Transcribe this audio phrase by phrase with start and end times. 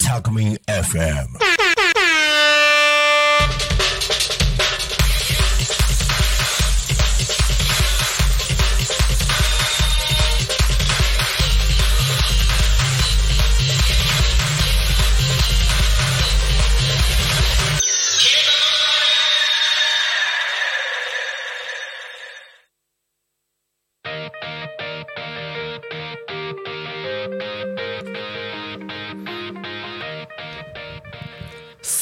[0.00, 0.30] Talk
[0.66, 1.77] FM.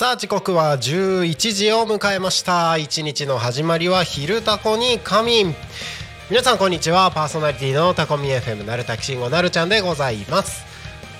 [0.06, 2.76] さあ時刻は11時を迎えました。
[2.78, 5.54] 一日の始まりは昼タコに仮眠。
[6.30, 7.10] 皆さんこんにちは。
[7.10, 10.64] パーソナリティのタコミ FM なるたきしんごなるちゃんでございます。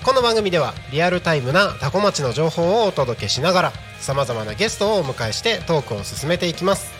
[0.05, 6.93] この番組ではリアルタイムなタコ町の情報をお届けしながらさまざまなゲストをお迎えしてトークを進めていきます。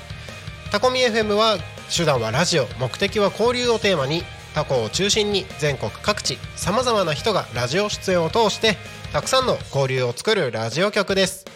[0.73, 1.57] タコミ FM は
[1.97, 4.25] 手段はラジオ目的は交流をテーマに
[4.57, 8.77] タコを中心に全国各地さまざまな人がラジオ出演を通して
[9.13, 11.56] たくさんの交流を作るラジオ局です。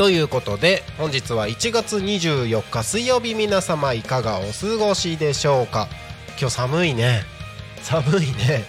[0.00, 5.88] ということで本日は1月24日水曜日皆様いかがお過ごしでしょうか？
[6.40, 7.20] 今日寒いね。
[7.82, 8.64] 寒いね。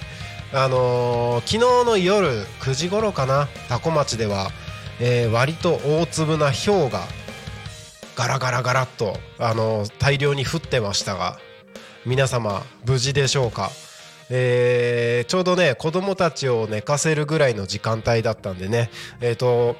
[0.51, 2.27] あのー昨日の夜
[2.59, 4.49] 9時頃かな多古町では、
[4.99, 6.99] えー割と大粒な氷が
[8.17, 11.39] ガラガラガラっと、あのー大量に降ってましたが
[12.05, 13.71] 皆様無事でしょうか？
[14.29, 18.89] えーちょうどね子供たちを寝かせるぐらいの時間帯だったんでね
[19.21, 19.77] えっ、と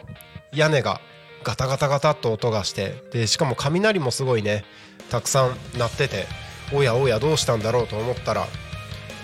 [0.53, 1.01] 屋根が
[1.43, 4.63] ガタガタガタっと音がしてでしかも雷もすごいね
[5.09, 6.25] たくさん鳴ってて
[6.73, 8.47] おやおやどうしたんだろうと思ったら、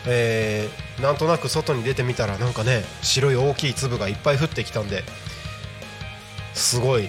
[0.07, 5.03] えーなんとなく外に出てみたらなんかね白い大きい粒がいっぱい降ってきたんで
[6.55, 7.07] すごい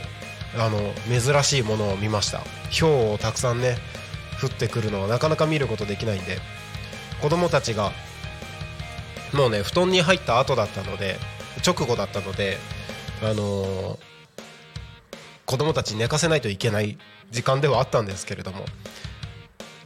[0.58, 2.42] あの珍しいものを見ました。
[2.78, 3.78] 氷をたくさんね
[4.42, 6.38] 降ってくるのはなかなか見ることできないんで
[7.22, 7.92] 子供たちが
[9.32, 11.16] もうね布団に入った後だったので
[11.66, 12.58] 直後だったので
[13.22, 13.98] あのー
[15.48, 16.98] 子供たち寝かせないといけない
[17.31, 18.66] 時間ではあったんですけれども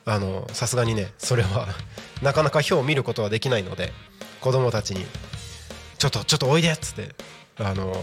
[0.04, 1.68] あのさすがにねそれは
[2.20, 3.92] なかなか表を見ることはできないので
[4.40, 5.06] 子供たちに
[5.98, 7.14] 「ちょっとちょっとおいで」っつって
[7.60, 7.94] あの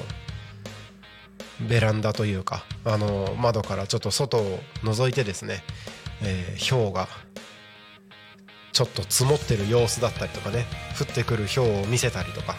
[1.59, 5.61] ベランダというかあの窓からちょっと外を覗いてですね、
[6.21, 7.09] えー、氷が
[8.71, 10.65] ちょっと積もってる様子だったりとかね
[10.97, 12.55] 降ってくる氷を見せたりとか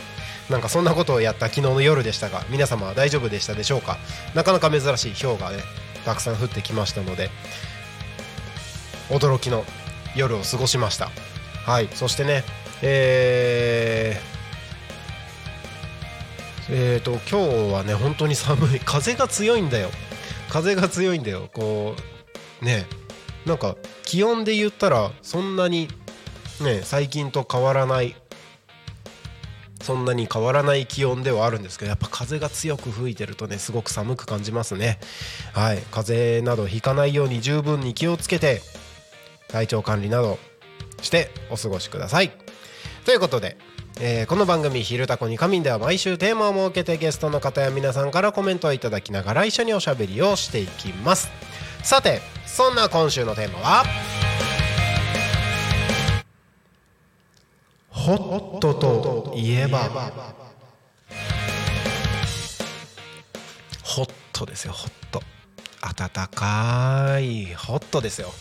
[0.50, 3.98] なんかそんなことをやった昨日の夜でしたが皆様は大丈夫でしたでしょうか？
[4.34, 5.58] なかなか珍しい氷がね
[6.04, 7.30] たくさん降ってきましたので
[9.08, 9.64] 驚きの
[10.16, 11.10] 夜を過ごしました。
[11.64, 12.42] はいそしてね
[12.82, 14.30] えー
[16.72, 18.80] えーと今日はね本当に寒い。
[18.80, 19.88] 風が強いんだよ。
[20.48, 21.48] 風が強いんだよ。
[21.52, 21.94] こ
[22.60, 22.86] うね
[23.46, 25.88] なんか気温で言ったらそんなに
[26.60, 28.16] ね最近と変わらない
[29.82, 34.98] そんなに変わらない気温ではあるんですけどやっぱ風が強く吹いてるとねすごく寒く感じますね。
[35.54, 35.78] はい。
[35.90, 38.60] 風邪などひかないように十分に気をつけて
[39.48, 40.38] 体調管理など
[41.02, 42.30] してお過ごしください。
[43.04, 43.56] ということで、
[44.00, 51.30] えーこの番組「昼タコに仮眠」では毎週テーマを設けてゲストの方や皆さんからコメントをいただきながら一緒におしゃべりをしていきます。
[51.82, 53.84] さてそんな今週のテーマは？
[57.90, 59.90] ホットといえば。
[63.82, 65.22] ホットですよホット。
[65.82, 67.52] 暖かい。
[67.54, 68.32] ホットですよ。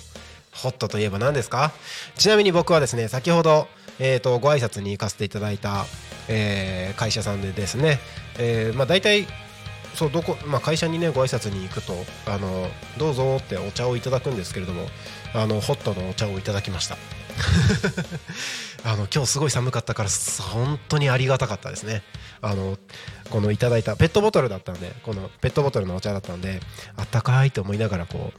[0.53, 1.71] ホットといえば何ですか？
[2.15, 3.67] ちなみに僕はですね先ほど、
[3.97, 5.85] えー、とご挨拶に行かせていただいた、
[6.27, 7.99] えー会社さんでですね、
[8.37, 9.25] えーまあ、大体
[9.95, 11.93] そうどこ、まあ、会社にねご挨拶に行くと
[12.27, 12.67] あの
[12.97, 14.87] どうぞってお茶をいただくんですけれども
[15.33, 16.97] あのホットのお茶をいただきました。
[18.85, 20.09] あの今日すごい寒かったから
[20.53, 22.01] 本当にありがたかったですね。
[22.41, 22.77] あの
[23.29, 26.61] このいただいたペットボトルだったんでこのペットボトルのお茶だったんで
[26.95, 28.31] あったかいと思いながらこ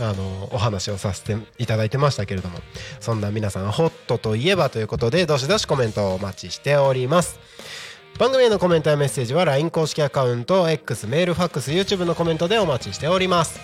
[0.00, 2.60] う あのお話をさせていただいてましたけれども
[2.98, 7.38] そんな皆さんホットといえばということでどしどしコメントをお待ちしております。
[8.18, 13.60] 番組へのコメントやメッセージは LINE 公式アカウント X メールファックス YouTube のコメントでお待ちしております。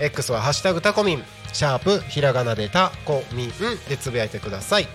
[0.00, 3.52] X は「ハッシュタグタコミン」シャープひらがなでタコミン
[3.88, 4.88] でつぶやいてください。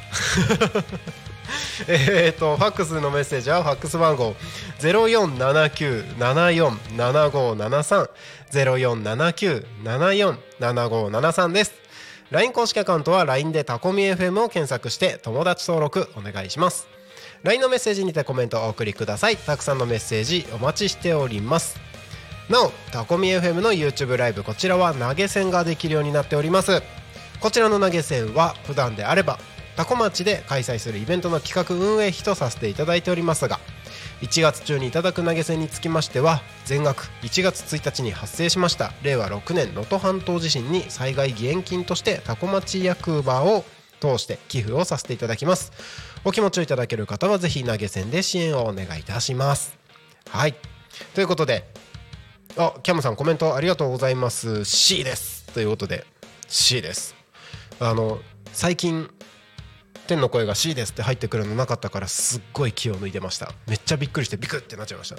[1.88, 4.36] えっとファックスのメッセージはファックス番号
[4.78, 8.08] ゼロ四七九七四七五七三
[8.50, 11.72] ゼロ四七九七四七五七三です。
[12.30, 16.88] LINE 公式アカウントは LINE でタコミ FM を検索して友達登録お願いします。
[17.42, 19.36] LINE のメッセージにてコメントをお送りください。
[19.36, 21.80] たくさんのメッセージお待ちしております。
[22.48, 26.82] なおタコミ FM の YouTube ライブこちらは投げ銭ができるようになっております。
[27.40, 29.38] こちらの投げ銭は普段であれば
[29.80, 33.58] 多古町で開催するイベントの企画運営費とさせていただいておりますが
[34.20, 38.92] 1月中にいただく投げ銭につきましては全額1月1日に発生しました。
[39.02, 43.64] 令和6年能登半島地震に災害義援金として多古町役場を
[44.00, 45.72] 通して寄付をさせていただきます。
[46.26, 49.78] お気持ちをいただける方はぜひ投げ銭で支援をお願いいたします。
[50.28, 50.54] はい。
[51.14, 51.64] ということで
[52.58, 54.66] あキャムさんコメントありがとうございます。
[54.66, 55.46] C です。
[55.54, 56.04] ということで
[56.48, 57.14] C です。
[57.80, 58.18] あの
[58.52, 59.10] 最近
[60.10, 63.52] 天の声が C ですって入ってくるのなかったからすっごい気を抜いてました。
[63.68, 65.16] めっちゃびっくりしてビクってなっちゃいました。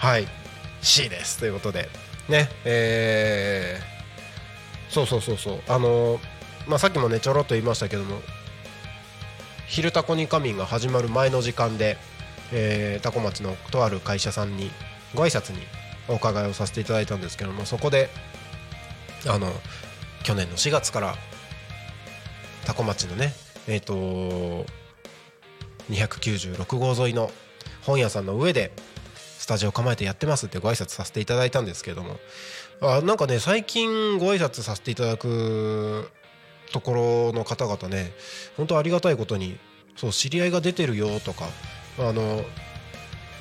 [0.06, 0.26] はい。
[0.80, 1.90] C ですということで。
[2.30, 2.50] ね。
[2.64, 5.62] えー、そうそうそうそう。
[5.68, 6.18] あの
[6.66, 8.22] まあさっきもねちょろっと言いましたけども
[9.68, 11.98] 「昼タコに仮眠」が始まる前の時間で、
[12.52, 14.70] えー、タコ町のとある会社さんに
[15.14, 15.60] ご挨拶に
[16.08, 18.08] お伺いをさせていただいたんですけどもそこで
[19.26, 19.52] あの
[20.22, 21.16] 去年の4月から
[22.70, 23.32] 多古町のね
[23.66, 23.94] えっ、と
[25.90, 27.30] 296号沿いの
[27.82, 28.72] 本屋さんの上で
[29.14, 32.16] スタジオ構えてやってますってご挨拶させていただいたんですけども
[32.80, 36.10] あなんかね最近ご挨拶させていただく
[36.72, 38.12] ところの方々ね
[38.56, 39.58] 本当ありがたいことに
[39.96, 41.46] そう知り合いが出てるよとか
[41.98, 42.44] あの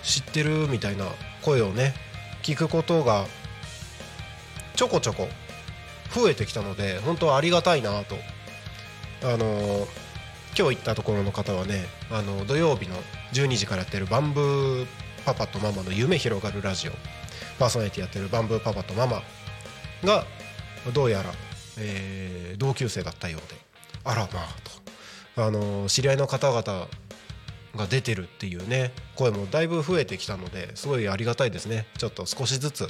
[0.01, 1.05] 知ってるみたいな
[1.43, 1.93] 声をね
[2.41, 3.27] 聞くことが
[4.75, 5.27] ちょこちょこ
[6.15, 8.15] 増えてきたので本当ありがたいなと
[9.23, 9.87] あの
[10.57, 12.95] 今日行ったところの方はねあの土曜日の
[13.33, 14.85] 12時からやってるバンブー
[15.25, 16.91] パパとママの夢広がるラジオ
[17.59, 19.21] パーソナリティやってるバンブーパパとママ
[20.03, 20.25] が
[20.93, 21.31] どうやら、
[21.77, 23.57] えー同級生だったようで
[24.03, 26.87] あらまあとあの知り合いの方々
[27.75, 31.85] が出てるっていうね声もだいぶ増えてきたのですごいありがたいですね。
[31.97, 32.87] ちょっと少しずつ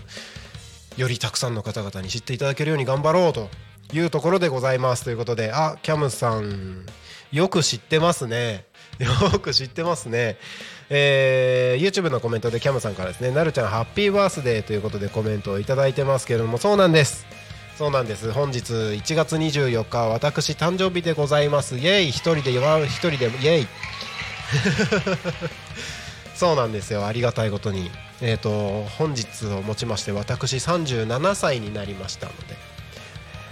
[0.97, 3.49] よりたくさんの方々に知っていただけるように頑張ろうと
[3.93, 6.85] いうところでございますということであキャムさん
[7.31, 8.65] よく知ってますね。
[8.99, 10.37] よく知ってますね。
[10.89, 17.25] えー YouTube のコメントでキャムさんからですねなるちゃんハッピーバースデーということでコメントをいただいてますけれどもそうなんです。
[17.77, 18.31] そうなんです。
[18.33, 21.77] 本日1月24日私誕生日でございます。
[21.77, 22.09] イエイ。
[22.09, 23.67] 一人で祝う一人でイエイ。
[26.35, 27.05] そうなんですよ。
[27.05, 27.89] ありがたいことに。
[28.21, 32.68] えっ、と本日をもちまして私37歳になりましたので。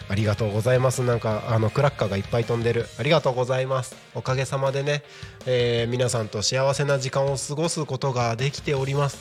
[0.09, 1.01] ありがとうございます。
[1.01, 2.85] なんかあのクラッカーがいっぱい飛んでる。
[2.97, 3.95] ありがとうございます。
[4.15, 5.03] おかげさまでね、
[5.45, 9.19] えー皆さんと幸せな時間を過ごすことができております。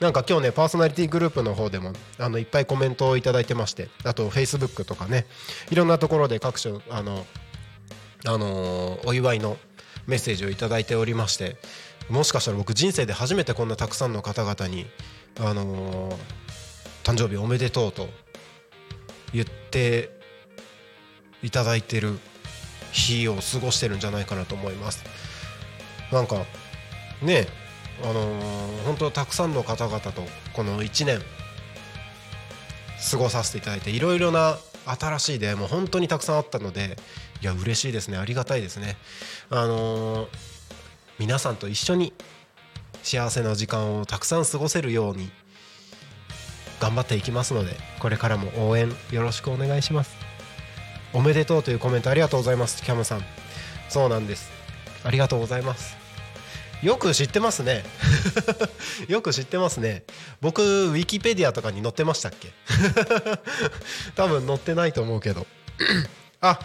[0.00, 5.26] なんか今日ねパーソナリティグループの方でもあのいっぱいコメントをいただいてましてあとフェイスブックとかね
[5.70, 7.26] いろんなところで各種あの
[8.24, 9.58] あのーお祝いの
[10.06, 11.58] メッセージをいただいておりまして
[12.08, 14.86] もしかしたら僕人生で初めてこんなたくさんの方々に、
[15.38, 16.16] あのー
[17.04, 18.08] 誕生日おめでとうと
[19.32, 20.10] 言って
[21.42, 22.18] いただいてる
[22.92, 25.04] 日を過ごしてるんじゃないかなと思います。
[26.12, 26.44] なんか
[27.22, 27.46] ね
[28.02, 30.22] あのー本当たくさんの方々と
[30.54, 31.20] この1年
[33.10, 36.96] 過ごさせていただいていろいろな新しい出会いも本当にたくさんあったので
[37.42, 38.16] いや嬉しいですね。
[38.16, 38.96] ありがたいですね。
[39.50, 40.28] あのー
[41.18, 42.14] 皆さんと一緒に
[43.02, 45.30] 幸せな時間をたくさん過ごせるように
[46.80, 50.16] 頑張っていきますのでこれからも応援よろしくお願いします。
[51.12, 53.24] おめでとうというコメントありがとうございますキャムさん。
[53.88, 54.50] そうなんです。
[55.04, 55.96] ありがとうございます。
[56.82, 57.84] よく知ってますね。
[59.08, 60.04] よく知ってますね。
[60.40, 62.52] 僕ウィキペディアとかに載ってましたっけ？
[64.16, 65.46] 多分載ってないと思うけど。
[66.40, 66.58] あ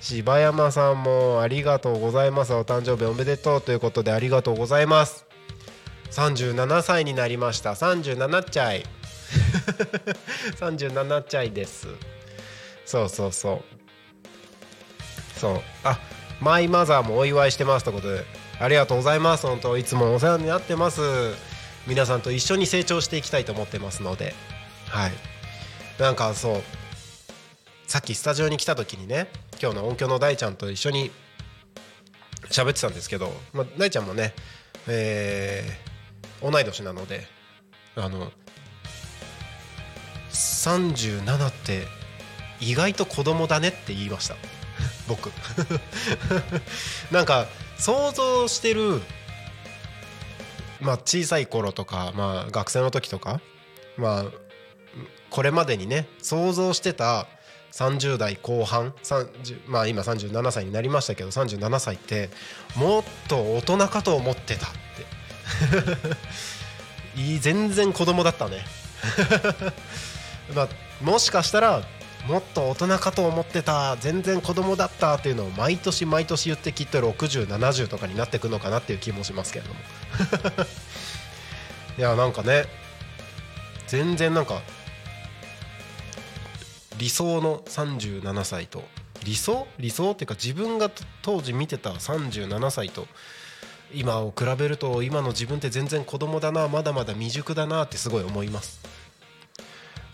[0.00, 2.52] 柴山さんもありがとうございます。
[2.52, 5.24] お誕生日おめでとうということでありがとうございます。
[6.10, 7.72] 37歳になりました。
[7.72, 8.84] 37ちい
[10.58, 11.88] 37ちいです。
[12.84, 15.38] そうそうそう。
[15.38, 15.62] そう。
[15.84, 15.98] あ
[16.40, 18.24] マイマザーもお祝いしてますということで。
[18.60, 19.46] ありがとうございます。
[19.46, 21.00] 本当いつもお世話になってます。
[21.86, 24.34] 皆さんと一緒に成長していきたいと思ってますので。
[24.88, 25.12] はい。
[25.98, 26.62] なんかそう。
[27.92, 29.28] さっきスタジオに来た時にね
[29.60, 31.10] 今日の音響の大ちゃんと一緒に
[32.48, 34.32] 喋ってたんですけど、まあ、大ちゃんもね、
[34.88, 37.26] えー、同い年なので
[37.94, 38.32] あの
[40.32, 41.86] 37って
[42.60, 44.36] 意外と子供だねって言いました。
[45.08, 45.30] 僕。
[47.10, 47.46] なんか
[47.78, 49.02] 想像してる
[50.80, 53.40] まあ小さい頃とか、まあ、学生の時とか
[53.96, 54.24] まあ
[55.30, 57.26] これまでにね想像してた
[57.72, 62.30] 30代後半30まあ今37歳になりましたけど37歳って
[62.76, 64.78] もっと大人かと思ってたって。
[67.40, 68.64] 全然子供だったね。
[70.54, 70.68] まあ
[71.02, 71.82] もしかしたら
[72.26, 79.80] もっと大人かと思ってた全然子供だったっていうのを毎年毎年言ってきっと6070とかになってくのかなっていう気もしますけれども。
[81.98, 82.64] いやなんかね
[83.86, 84.62] 全然なんか
[86.96, 88.84] 理想の37歳と
[89.24, 89.66] 理想？
[89.78, 90.90] 理想っていうか自分が
[91.22, 93.06] 当時見てた37歳と
[93.92, 98.80] 今を比べると今の自分って全然子供だなまだまだ未熟だなってすごい思います。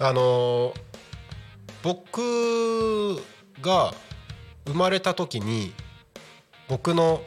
[0.01, 0.75] あの
[1.83, 3.17] 僕
[3.61, 3.93] が
[4.67, 5.73] 生まれた時に
[6.69, 7.23] 僕の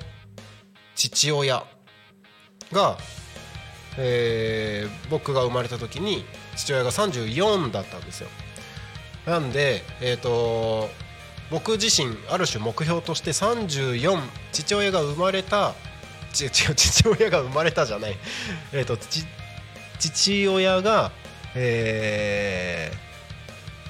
[0.95, 1.63] 父親
[2.71, 2.97] が、
[3.97, 6.23] えー、僕が生まれた時に
[6.55, 8.29] 父親が34だったんですよ。
[9.25, 10.89] なんで、えーと、
[11.51, 14.19] 僕自身ある種目標として34
[14.51, 15.73] 父親が生まれた
[16.31, 16.47] 父
[17.07, 18.15] 親が生まれたじゃない
[18.71, 18.97] えと
[19.99, 21.11] 父親が
[21.55, 22.91] え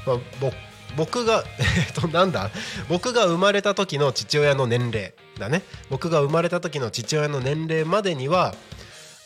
[0.05, 0.51] ーまあ、
[0.95, 2.49] 僕が、 えっと、なんだ？
[2.89, 8.53] 僕が生まれた時の父親の年齢だね僕が生まれた時の父親の年齢までには、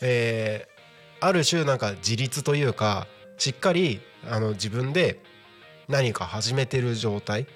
[0.00, 3.06] えー、ある種なんか自立というか
[3.38, 5.20] しっかりあの自分で
[5.88, 7.46] 何か始めてる状態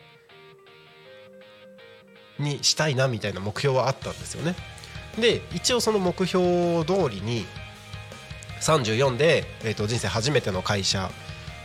[2.38, 4.54] にしたいなみたいな目標はあったんですよね。
[5.18, 7.44] で一応その目標通りに
[8.60, 11.10] 34で、えー、と人生初めての会社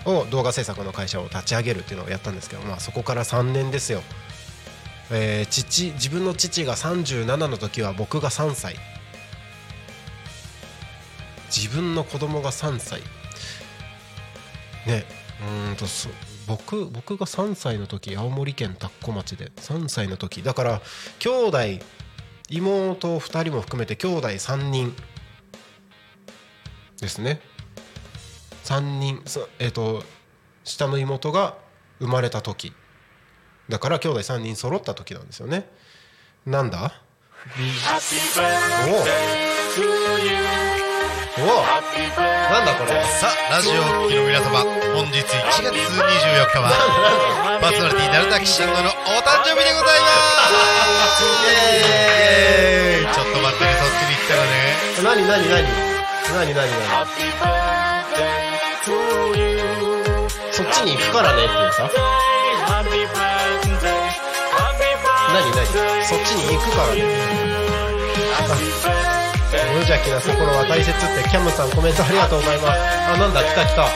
[0.06, 4.02] を動画制作の会社を立ち上げるっていうのをやったんですけど、まあ、そこから3年ですよ、
[5.12, 8.76] えー、父自分の父が37の時は僕が3歳。
[11.56, 13.02] 自分の子供が3歳。
[14.86, 15.06] ね
[15.70, 15.86] うんと
[16.48, 20.44] 僕僕が3歳の時青森県田子町で3歳の時。
[20.44, 20.82] だから
[21.20, 21.58] 兄弟
[22.50, 24.96] 妹2人も含めて兄弟3人。
[27.02, 27.40] ですね。
[28.66, 29.22] 3人
[29.60, 30.04] えっ、ー、と
[30.64, 31.56] 下の妹が
[32.00, 32.74] 生まれた時。
[33.70, 35.70] だから兄弟3人揃った時なんですよね。
[36.46, 37.02] なんだ？
[41.38, 41.46] おお。
[42.50, 43.04] なんだこれ？
[43.06, 43.76] さあラジオを
[44.06, 44.60] 聴きの皆様
[44.96, 46.70] 本日1月24日は
[47.62, 50.08] パーソナリティ鳴滝慎吾のお誕生日でございま
[51.18, 51.24] す。
[51.24, 53.14] イエーイ。
[53.14, 54.48] ちょっと待ってねそっちに来たらね。
[55.04, 55.95] 何何何？
[56.34, 56.68] 何何何？
[60.52, 61.90] そっちに行くからねっていうさ。
[65.34, 65.66] 何何？
[66.06, 67.02] そっちに行くからね。
[69.74, 72.80] 無邪気な心は大切ってキャムさんコメントありがとうございます。
[72.80, 73.44] あなんだ？
[73.44, 73.84] 来た来た。
[73.84, 73.92] あら。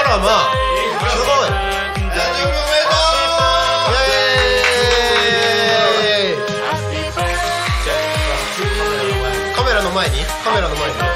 [0.00, 1.53] あらまあすごい。
[9.94, 11.13] 前にカメラの前に。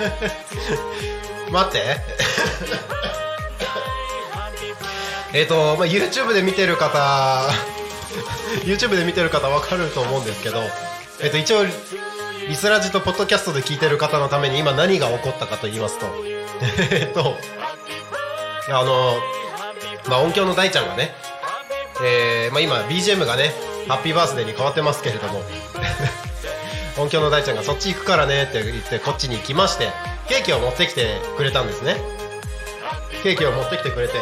[1.50, 1.96] 待って。
[5.32, 7.48] えっと、まあ、YouTube で見てる方
[8.66, 10.60] YouTube で見てる方わかると思うんですけど、
[11.20, 11.64] えっと、一応
[12.48, 16.06] リスラジとポッドキャストで聞いてる方のために今何が起こったかと言いますと
[16.90, 17.36] えっと
[18.68, 19.18] あの、
[20.08, 21.12] まあ、音響の大ちゃんがね、
[22.04, 23.52] えーまあ、今 BGM がね
[23.86, 25.42] ハッピーバースデーに変わってますけれども
[27.00, 29.88] 音響の大ちゃんがそっち行くからねって言ってこっちに来まして
[30.28, 31.96] ケーキを持ってきてくれたんですね。
[33.22, 34.14] ケーキを持ってきてくれて。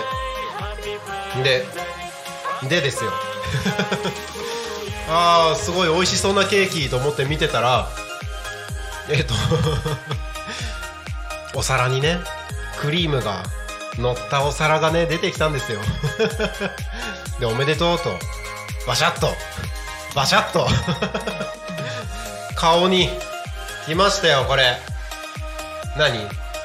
[1.42, 1.64] で
[2.68, 3.12] でですよ。
[5.10, 7.88] ああすごい美味しそうなケーキと思って見てたら
[9.08, 9.34] えっ、と
[11.58, 12.18] お皿にね
[12.78, 13.42] クリームが
[13.96, 15.80] 乗ったお皿がね出てきたんですよ。
[17.40, 18.18] でおめでとうと。
[18.86, 19.34] バシャッと。
[20.14, 21.57] バシャッと。
[22.58, 23.08] 顔に
[23.86, 24.78] 来ましたよこれ。
[25.96, 26.18] 何？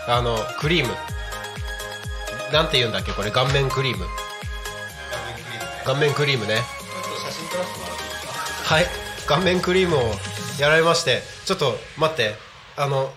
[0.08, 0.92] あのクリーム。
[2.52, 3.30] なんて言うんだっけこれ？
[3.30, 4.08] 顔面クリーム。
[5.86, 6.64] 顔面クリームね。
[8.66, 8.88] はい。
[9.28, 10.00] 顔面クリームを
[10.60, 11.22] やられまして。
[11.46, 12.34] ちょっと待って。
[12.76, 13.12] あの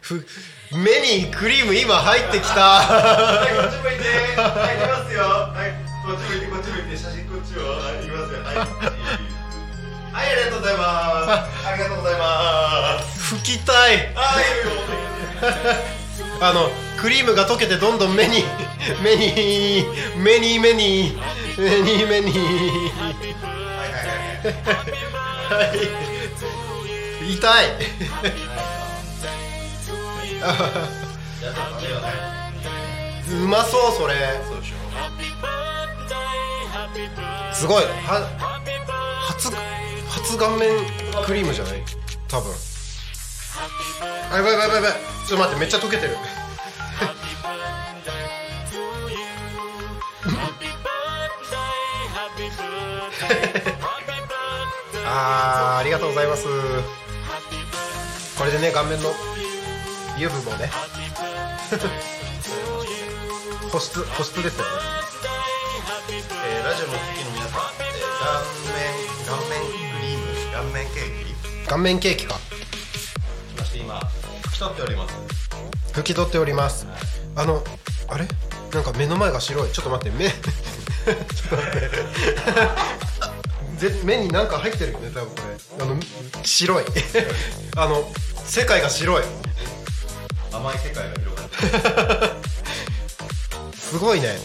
[0.00, 0.24] ふ
[0.72, 2.60] 目にクリーム今入ってきた。
[2.60, 4.08] はい、こっち向いて。
[4.40, 5.22] はい、行きますよ。
[5.22, 5.74] はい、
[6.06, 7.62] こっち向いて、こっち向いて、写真こっちを。
[7.64, 8.38] はい、行きますよ。
[8.44, 8.97] はい。
[10.18, 10.88] はい、ありがとうございます。
[11.68, 13.36] ありがとうございます。
[13.36, 14.12] 吹きたい。
[14.16, 14.72] あ、いいよ。
[16.40, 18.42] あのクリームが溶けてどんどん目に
[19.02, 19.84] 目に
[20.16, 21.16] 目に目に
[21.56, 22.32] 目に目に。
[25.48, 27.66] はい痛い。
[33.30, 34.14] うまそうそれ。
[37.52, 37.84] すごい。
[37.84, 38.26] は
[39.28, 39.50] 初
[40.36, 40.68] 顔面
[41.24, 41.82] クリームじゃない？
[42.28, 42.52] 多分。
[44.30, 44.92] あやばいやばいやばい
[45.26, 46.16] ちょっと待ってめっちゃ溶けてる。
[55.06, 56.46] あーありがとうございます。
[58.36, 59.10] これでね顔面の
[60.16, 60.70] 油分もね。
[63.72, 64.70] 保湿保湿ですよね。
[66.46, 68.67] えー、ラジオの時の皆さん、えー、顔面、
[70.78, 71.02] 面ケー
[71.64, 71.68] キ。
[71.68, 72.38] 顔面ケーキか。
[73.56, 75.14] そして今、拭き取っております。
[75.92, 76.86] 拭き取っております。
[77.34, 77.64] あの
[78.08, 78.26] あれ？
[78.72, 79.72] なんか目の前が白い。
[79.72, 80.36] ちょっと待って目 ちょっ
[81.50, 81.80] と待っ
[83.78, 83.88] て。
[83.88, 85.34] ぜ目になんか入ってるよね多分こ
[85.78, 85.84] れ。
[85.84, 85.96] あの
[86.44, 86.84] 白い。
[87.76, 88.12] あの
[88.44, 89.24] 世界が白い。
[90.52, 91.48] 甘い世界が広がっ
[93.72, 94.38] て すごいね。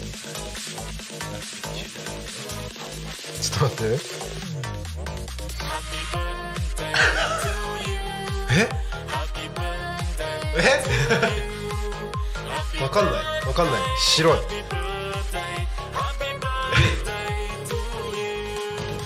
[3.42, 4.13] ちょっと待って
[12.94, 13.16] かんない。
[13.48, 13.76] わかんない。
[14.00, 14.38] 白い。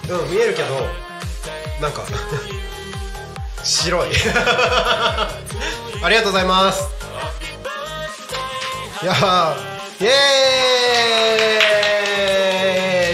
[0.10, 0.88] うん見えるけど
[1.82, 2.04] なんか
[3.64, 4.10] 白い。
[6.04, 6.84] ありがとうございます。
[9.04, 9.14] いや
[10.00, 10.08] イエ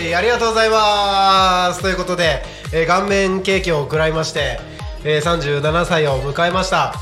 [0.06, 0.16] ーイ。
[0.16, 1.82] ありがとうございます。
[1.82, 4.60] ということで、えー顔面ケーキを食らいまして、
[5.04, 6.94] えー37歳を迎えました、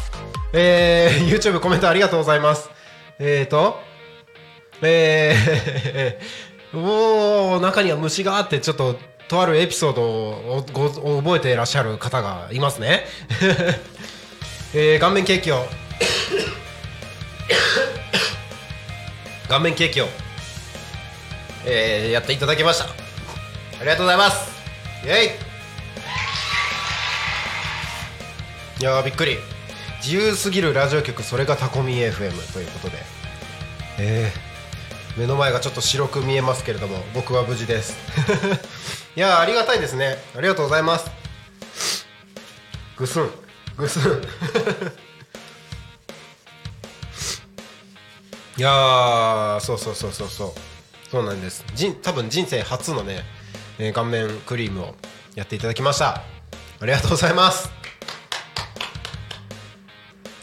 [0.53, 2.69] えー YouTube コメントありがとうございます。
[3.23, 3.79] えーと
[4.81, 13.05] えー、 おー中には虫があってちょっととあるエピソードをご覚えていらっしゃる方がいますね、
[14.73, 15.67] えー顔面ケーキを。
[19.47, 20.09] 顔面ケーキを、
[21.65, 22.85] えーやっていただきました。
[22.85, 22.87] あ
[23.81, 24.51] りがとうございます。
[25.05, 25.25] イエ
[28.79, 28.81] イ。
[28.81, 29.37] いやびっくり。
[30.01, 33.10] 自由すぎるラジオ局それがタコミ FM ということで。
[33.99, 34.51] えー
[35.17, 37.97] 目の前がちょっと白く見えますけれども僕は無事です。
[39.15, 40.17] いやありがたいですね。
[40.37, 41.11] ありがとうございます。
[42.95, 43.29] ぐすん。
[43.75, 44.01] ぐすん。
[48.57, 50.53] いやそうそうそうそうそう。
[51.09, 51.65] そうなんです。
[51.75, 53.25] 人多分人生初のね、
[53.79, 54.95] えー顔面クリームを
[55.35, 56.21] やっていただきました。
[56.79, 57.69] ありがとうございます。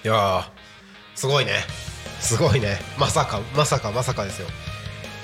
[0.05, 0.51] いや
[1.15, 1.88] すごいね。
[2.20, 2.78] すごいね。
[2.98, 4.48] まさかまさかまさかですよ。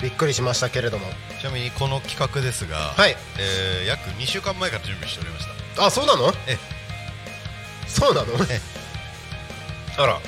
[0.01, 1.07] びっくりしましたけれども。
[1.39, 3.15] ちなみにこの企画ですが、はい。
[3.39, 5.85] えー約2週間前から準備しておりました。
[5.85, 6.33] あそうなの？
[6.47, 6.57] え
[7.87, 8.27] そうなの？
[8.49, 8.59] え
[9.97, 10.19] あら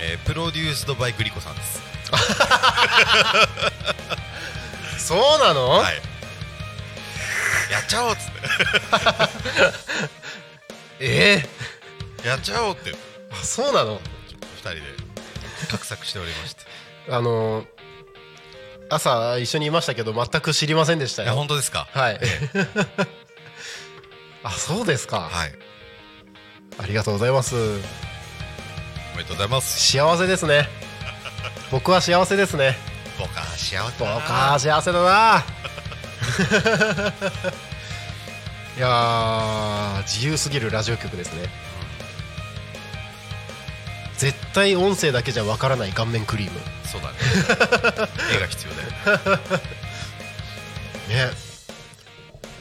[0.00, 1.82] えープロデュースドバイグリコさんです。
[4.98, 5.94] そうなの、はい。
[7.72, 8.22] やっちゃおうっつっ
[11.00, 11.42] え
[12.22, 12.90] てやっちゃおうって。
[12.90, 12.96] ー、
[13.32, 14.00] あそうなの？
[14.56, 14.80] 二人で
[15.72, 16.62] 画策しておりまして。
[17.10, 17.66] あのー
[18.90, 21.88] 朝一緒にいましたけど全く知りませんでしたいやよ本当ですか？
[21.92, 22.18] はい。
[22.20, 22.66] ええ。
[24.44, 25.54] あそうですか、はい。
[26.78, 27.54] ありがとうございます。
[27.56, 27.58] お
[29.16, 29.92] めでとうございます。
[29.92, 30.68] 幸せですね。
[31.72, 32.76] 僕は幸せですね。
[33.18, 35.42] 僕は幸せだ僕なは幸せだな。
[38.76, 41.48] いやー自由すぎるラジオ局ですね
[44.22, 46.60] 絶対音声だけじゃわからない顔面クリーム。
[46.86, 47.18] そうだね。
[48.32, 48.72] 絵が必要
[49.16, 49.38] だよ
[51.08, 51.32] ね。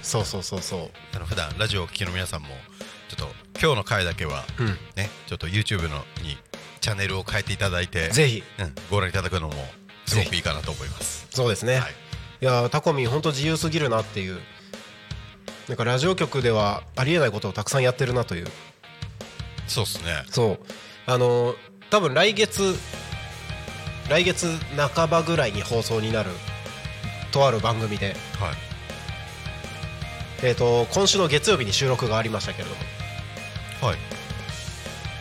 [0.02, 2.48] そうそうそうそあの普段ラジオをお聞きの皆さんも
[3.10, 4.80] ちょっと今日の回だけはううん。
[4.96, 6.36] ねちょっと YouTube のに
[6.80, 8.44] チャンネルを変えていただいてぜひ。
[8.58, 9.72] うん、ご覧いただくのも
[10.08, 11.28] すごくいいかなと思います。
[11.30, 11.92] そうですね、はい。
[12.42, 14.42] い、やータコミン本当自由すぎるなっていう。
[15.68, 18.48] なんかラジオ局ではありえないことをたくさんやってるなという。
[19.68, 20.24] そうっすね。
[20.28, 20.60] そう
[21.06, 22.74] あのー多分来月
[24.10, 26.30] 来月半ばぐらいに放送になる
[27.34, 28.16] とある番組で、はい。
[30.44, 32.82] えー、と今週の月曜日に収録がありましたけれども。
[33.90, 33.98] はい。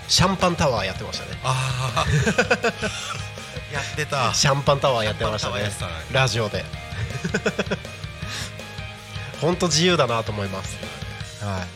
[0.09, 1.41] シャンパンタワーやってましたね。
[1.43, 2.07] ああ
[3.75, 4.33] やってた。
[4.33, 5.55] シャンパンタワーやってましたね。
[5.59, 6.65] シャンパンタワーやってラジオで。
[9.41, 10.77] 本当自由だなと思います。
[11.45, 11.67] は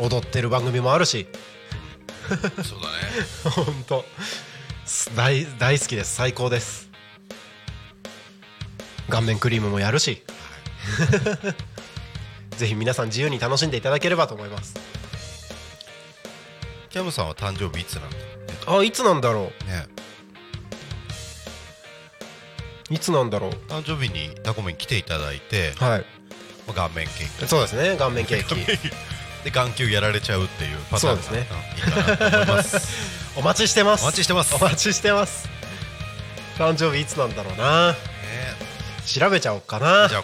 [0.00, 0.02] い。
[0.02, 1.28] 踊ってる番組もあるし
[2.62, 3.64] そうだね。
[3.66, 4.04] 本当。
[5.16, 6.14] 大大好きです。
[6.14, 6.90] 最高です。
[9.08, 10.22] 顔面クリームもやるし。
[12.56, 14.74] ぜひ皆さん自由に楽しんでいただければと思います。
[16.90, 18.16] キャムさんは誕生日いつなんだ
[18.66, 19.86] あいつなんだろね。
[22.90, 23.50] ういつなんだろう。
[23.68, 26.06] 誕生日にタコメに来ていただいて、はい。
[26.66, 27.48] まあ顔面ケーキ。
[27.48, 27.96] そうですね。
[27.96, 28.54] 顔面ケーキ
[29.44, 31.38] で眼球やられちゃうっていうパターンがね。
[31.38, 31.44] んい
[31.78, 32.78] いかなと思います。
[33.36, 34.02] お待ちしてます。
[34.02, 34.54] お待ちしてます。
[34.54, 35.46] お待ちしてます。
[36.56, 37.92] 誕生日いつなんだろうな。
[37.92, 37.98] ね。
[39.06, 40.08] 調べちゃおうかな。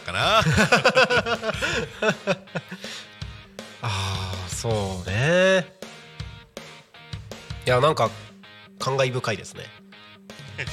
[3.83, 5.67] ああそうね。
[7.67, 8.09] いやなんか
[8.79, 9.67] 感慨深いですね。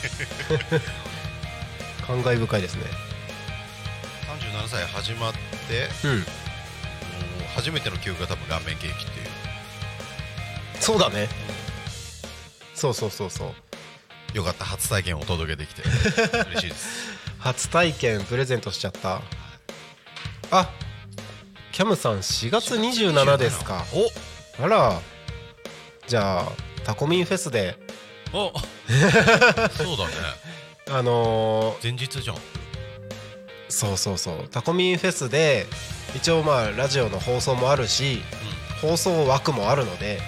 [2.08, 2.84] 感慨深いですね。
[4.42, 5.40] 37歳始まって
[6.06, 6.26] うん
[7.58, 9.28] 初めての記憶が多分顔面ケーキっていう。
[10.80, 11.28] そうだね。
[12.76, 13.46] そうそうそうそ
[14.34, 14.38] う。
[14.38, 15.82] よかった初体験をお届けできて。
[16.52, 17.18] 嬉しいです。
[17.40, 19.22] 初体験プレゼントしちゃった。
[20.52, 20.70] あ
[21.72, 23.84] キャムさん4月27ですか。
[24.60, 24.64] お。
[24.64, 25.02] あら。
[26.08, 26.52] じゃあ
[26.86, 27.76] タコミンフェスで。
[28.34, 28.54] お。
[29.76, 30.14] そうだね。
[30.92, 32.38] あのー前日じゃん
[33.70, 34.48] そうそうそう。
[34.50, 35.66] タコミンフェスで
[36.16, 38.22] 一応まあラジオの放送もあるし
[38.82, 40.20] 放送枠もあるので、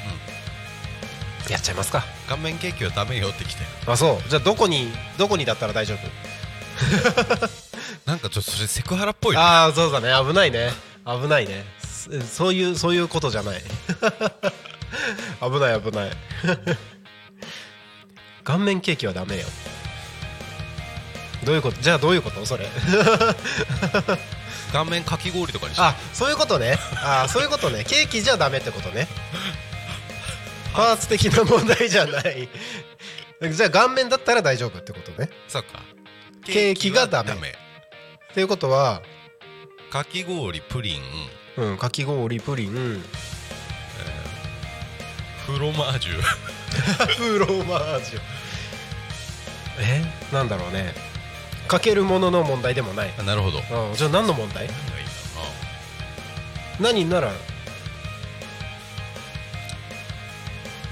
[1.49, 2.03] やっちゃいますか。
[2.27, 3.63] 顔面ケーキはダメよってきて。
[3.87, 4.29] あそう。
[4.29, 5.99] じゃあどこにどこにだったら大丈夫？
[8.05, 9.41] なんかちょっとそれセクハラっぽいね。
[9.41, 10.11] ああそうだね。
[10.27, 10.71] 危ないね。
[11.05, 11.63] 危ないね。
[11.81, 13.61] そそういうそういうことじゃない。
[15.41, 16.11] 危ない危ない。
[18.43, 19.45] 顔面ケーキはダメよ
[21.43, 21.81] どういうこと？
[21.81, 22.45] じゃあどういうこと？
[22.45, 22.67] それ。
[24.73, 25.81] 顔面かき氷とかにして。
[25.83, 26.77] あそういうことね。
[27.03, 27.83] あそういうことね。
[27.85, 29.07] ケーキじゃダメってことね。
[30.73, 32.47] パーツ的な問題じゃない。
[33.51, 35.29] じゃあ顔面だったら大丈夫ってことね。
[35.47, 35.79] そっか。
[36.45, 37.31] ケーキがダメ。
[37.31, 37.35] っ
[38.33, 39.01] ていうことは？
[39.91, 41.01] かき氷プリン。
[41.57, 43.03] うんかき氷プリン。
[45.47, 48.21] フロマージュフロマージュ
[49.79, 50.03] え？
[50.31, 50.93] なんだろうね
[51.69, 53.13] かけるものの問題でもない。
[53.17, 53.59] あなるほど。
[53.59, 53.61] う
[53.93, 53.95] ん。
[53.95, 54.67] じゃあ何の問題？
[54.67, 54.75] 何
[56.91, 57.29] がいいんだろ何なら？
[57.29, 57.37] うな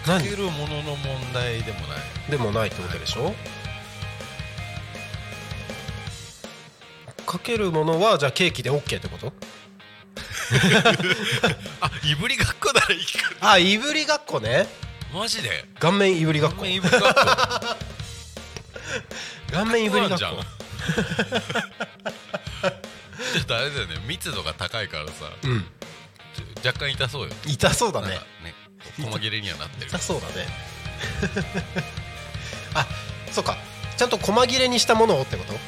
[0.05, 1.97] か何けるものの問題でもない。
[2.29, 3.33] でもないってことでしょ？
[7.25, 9.33] かけるものはじゃあケーキで OK ってこと？
[11.81, 13.07] あいぶりがっこならいいか
[13.41, 14.67] あいぶりがっこね。
[15.11, 15.65] マジで？
[15.79, 16.57] 顔面いぶりがっこ。
[16.57, 17.19] 顔面いぶりがっこ。
[19.51, 20.35] 顔面いぶりがっじゃん。
[20.35, 20.43] こ
[20.87, 25.65] ちょっとあれだよね密度が高いからさうん。
[26.65, 27.33] 若干痛そうよ。
[27.45, 28.07] 痛そうだね。
[28.09, 28.19] ね
[29.03, 30.47] 細切れにはなってる痛そうだね。
[32.73, 32.85] あ
[33.31, 33.57] そうか。
[33.97, 35.53] ちゃんと細切れにしたものをってこと？
[35.53, 35.59] か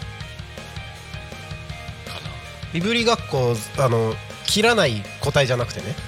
[2.22, 2.30] な。
[2.74, 5.96] いぶりがっこあの切らない個体じゃなくてね。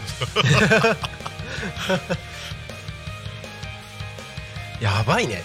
[4.82, 5.43] やばいね。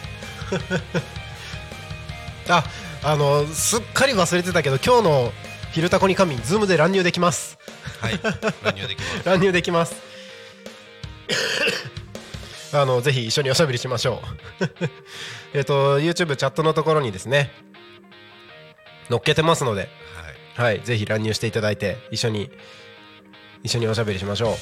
[2.49, 2.65] あ
[3.09, 5.33] あのすっかり忘れてたけど今日の
[5.71, 7.57] 「昼タコに神」ズームで乱入できます。
[8.01, 8.19] はい。
[8.65, 9.23] 乱入できます。
[9.25, 9.95] 乱入できます。
[12.75, 14.25] あのぜひ一緒におしゃべりしましょ
[14.61, 14.89] う。
[15.55, 17.53] えっと YouTube チャットのところにですね
[19.09, 19.89] 載っけてますので
[20.57, 20.75] はい。
[20.75, 22.51] はいぜひ乱入していただいて一緒に
[23.63, 24.57] 一緒におしゃべりしましょう。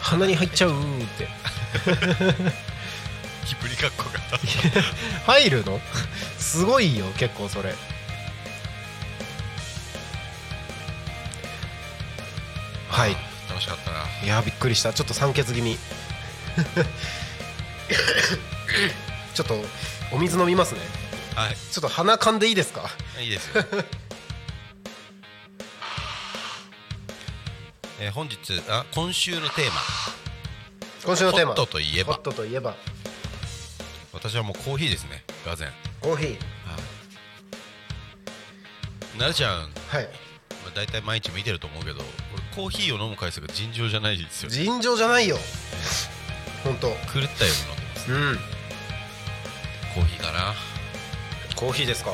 [0.00, 0.74] 鼻に入っちゃうっ
[1.18, 1.28] て
[3.48, 4.18] キプリカッコが
[5.26, 5.80] 入るの？
[6.38, 7.74] すごいよ結構それ。
[12.88, 13.16] はい。
[13.48, 13.98] 楽しかったな。
[14.24, 14.92] いやびっくりした。
[14.92, 15.78] ちょっと酸欠気味。
[19.34, 19.54] ちょっと
[20.12, 20.80] お水飲みますね。
[21.34, 21.56] はい。
[21.56, 22.88] ちょっと鼻かんでいいですか？
[23.20, 23.64] いいですよ。
[28.00, 28.36] えー本日
[28.68, 29.80] あ今週のテーマ。
[31.04, 31.54] 今週のテーマ。
[31.54, 32.14] ホットといえば。
[32.14, 32.74] ホットといえば
[34.16, 35.68] 私はもうコーヒーですねがぜん
[36.00, 36.38] コーヒー。
[39.20, 40.08] なるちゃん、まはい。
[40.66, 42.00] あ、大体毎日見てると思うけど
[42.34, 45.36] 俺コーヒーを飲む回数が尋常じゃないですよ尋常じゃないよ。
[46.64, 46.88] 本当。
[46.88, 48.38] 狂ったように飲んでますうん。
[49.94, 50.54] コーヒーかな。
[51.54, 52.10] コーヒーですか。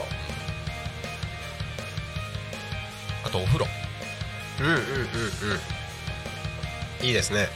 [3.24, 3.66] あとお風呂。
[4.60, 4.82] うんうんうんう
[7.02, 7.06] ん。
[7.06, 7.48] いいですね。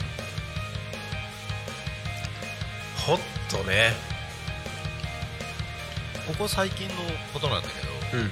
[3.06, 3.92] ホットね
[6.26, 6.94] ここ最近の
[7.32, 8.30] ことなんだけどうん。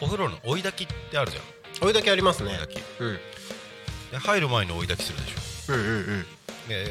[0.00, 1.42] お風呂の追い炊きってあるじゃん。
[1.84, 2.50] お湯だけありますね。
[2.50, 2.82] 追い炊き。
[3.00, 3.18] うん。
[4.12, 5.74] で入る前に追い炊きするでしょ。
[5.74, 6.26] うんうんうん。
[6.68, 6.86] で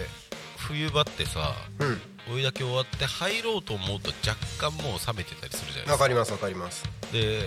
[0.57, 2.01] 冬場ってさうん。
[2.35, 4.35] 追い炊き終わって入ろうと思うと若
[4.71, 5.91] 干もう冷めてたりするじゃないですか。
[5.93, 6.83] わかりますわかります。
[7.11, 7.41] で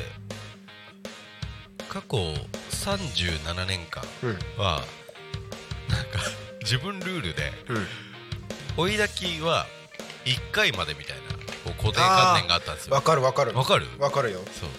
[1.88, 2.16] 過去
[2.70, 4.82] 37年間うんは
[5.88, 6.20] なんか
[6.62, 7.86] 自分ルールでうん。
[8.76, 9.66] 追い炊きは
[10.24, 11.22] 1回までみたいな
[11.72, 12.94] こう固定観念があったんですよ。
[12.94, 13.54] わかるわかる。
[13.54, 13.87] わかる？
[13.98, 14.40] わかるよ。
[14.61, 14.70] そう。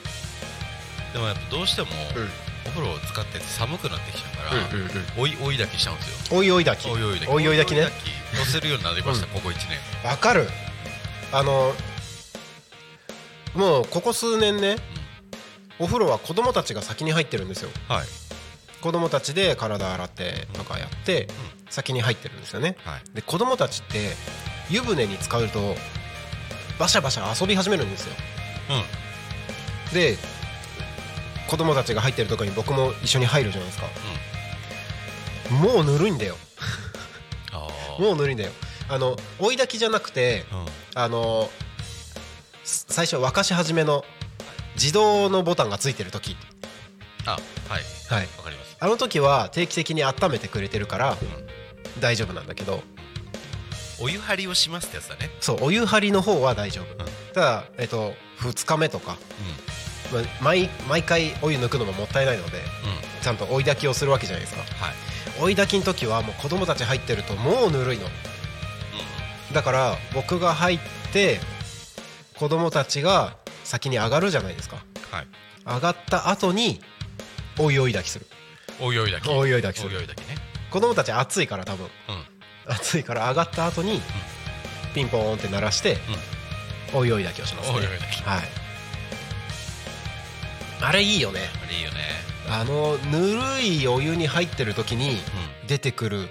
[1.14, 2.30] でもやっぱどうしてもうん。
[2.66, 4.90] お風呂を使ってて寒くなってきたから、うんうんうん。
[5.18, 6.38] 追い追い炊きしちゃうんですよ。
[6.38, 6.92] おいおい炊き。
[6.92, 7.30] 追い追い炊き。
[7.34, 7.88] おいおい炊きね。
[8.36, 9.54] 乗せるようになりました、ここ1
[10.04, 10.10] 年。
[10.10, 10.48] わかる。
[11.32, 11.74] あの
[13.56, 14.78] もうここ数年ね
[15.80, 17.70] お風呂は子供たちが先に入ってるんですよ。
[17.88, 18.08] はい。
[18.82, 21.28] 子供たちで体洗ってとかやって
[21.70, 22.76] 先に入ってるんですよね。
[22.84, 23.02] はい。
[23.16, 24.16] で子供たちって
[24.70, 25.76] 湯船に使うと
[26.80, 28.16] バシャバシャ遊び始めるんですよ。
[29.90, 29.94] うん。
[29.94, 30.18] で
[31.48, 33.88] 子供たちが入ってるとこに僕も一緒に入るじゃないですか、
[35.50, 36.38] もうぬるいんだよ。
[38.00, 38.52] もうぬるいんだよ。
[38.88, 40.66] あの追い炊きじゃなくてうん。
[40.96, 41.50] あの
[42.64, 44.06] す最初沸かし始めの
[44.76, 46.38] 自動のボタンがついてる時。
[47.26, 47.42] あはい。
[48.10, 48.28] はい。
[48.38, 48.78] わかります。
[48.80, 51.18] あの時は定期的に温めてくれてるから
[52.00, 52.82] 大丈夫なんだけど
[54.02, 55.30] お湯張りをしますってやつだね。
[55.42, 57.08] そうお湯張りの方は大丈夫、ん。
[57.34, 59.18] ただ、えっと、2日目とか、
[60.14, 62.92] まあ毎毎回お湯抜くのももったいないのでうん。
[62.92, 64.62] うんちゃんと追い炊きをするわけじゃないですか。
[64.62, 65.42] はい。
[65.42, 68.06] 追い炊きの時はもう子供たち入ってるともうぬるいの。
[69.54, 70.80] だから僕が入っ
[71.12, 71.40] て
[72.38, 73.36] 子供たちが
[73.66, 74.78] 先に上がるじゃないですか。
[75.12, 75.28] はい。
[75.66, 76.80] 上がった後に
[77.60, 78.26] お湯追い炊きする。
[78.80, 79.34] お湯追い炊き。
[79.34, 79.90] おい炊きする。
[79.90, 80.36] お湯追い炊きね。
[80.72, 81.86] 子供たち暑いから多分。
[81.86, 82.39] うん
[82.70, 84.02] 暑いから上がった後に
[84.94, 85.98] ピンポーンって鳴らして
[86.94, 87.78] お湯追い炊きをしますね。
[87.78, 88.00] おいはい。
[90.82, 91.42] あれいいよね。
[91.64, 91.98] あれいいよね。
[92.50, 95.68] あのぬるいお湯に入ってる時にうん。
[95.68, 96.30] 出てくる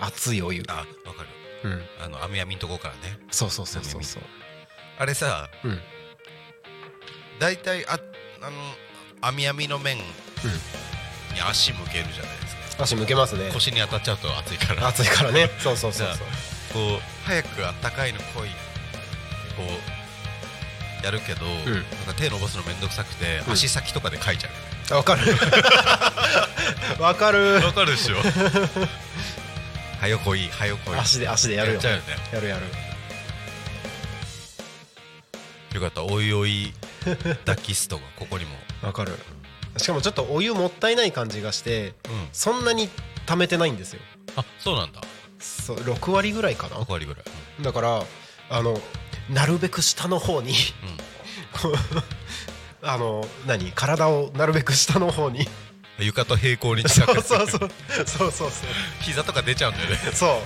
[0.00, 0.62] 熱いお湯。
[0.68, 0.74] あ
[1.06, 1.28] わかる。
[1.64, 1.82] うん。
[2.04, 3.18] あの網網のとこからね。
[3.30, 4.22] そうそうそうそうそう。
[4.98, 5.80] あれさうん。
[7.38, 7.98] 大体あ
[8.42, 8.56] あの
[9.20, 10.02] 網網の面に
[11.48, 12.36] 足向けるじゃない。
[12.40, 12.47] ですか
[12.78, 13.50] 足向けますね。
[13.52, 14.86] 腰に当たっちゃうと熱いから。
[14.88, 15.50] 暑いからね。
[15.58, 16.18] そうそうそうそう。
[16.72, 18.26] こう早くあったかいの来い
[19.56, 19.64] こ
[21.02, 21.64] うやるけど、ん。
[21.74, 23.52] なんか手伸ばすのめんどくさくて、うん。
[23.52, 24.50] 足先とかで書いちゃ
[24.90, 25.22] あ わかる。
[26.98, 27.56] わかる。
[27.56, 28.16] うわかるでしょ。
[30.00, 30.98] はよこいはよこい。
[30.98, 31.78] 足で足でやるよ。
[31.78, 32.04] っちゃうよね。
[32.32, 32.62] やるやる。
[35.74, 36.02] よかった。
[36.04, 36.72] おいおい
[37.44, 38.52] ダキストがここにも。
[38.82, 39.18] わかる
[39.78, 42.28] しかもちょっとお湯もったいない感じがしてうん。
[42.32, 42.88] そんなに
[43.26, 44.00] 溜めてないんですよ。
[44.36, 45.00] あそうなんだ。
[45.38, 46.76] そう6割ぐらいかな。
[46.76, 47.24] 6割ぐらい。
[47.62, 48.02] だから
[48.50, 48.80] あの
[49.30, 50.54] なるべく下の方に
[52.82, 55.40] あの何体をなるべく下の方に。
[55.40, 55.46] うん
[56.00, 57.70] 床と平行に そう近くそうそう。
[57.88, 58.50] そうそうそう。
[59.00, 59.96] 膝とか出ちゃうんだよね。
[60.14, 60.38] そう。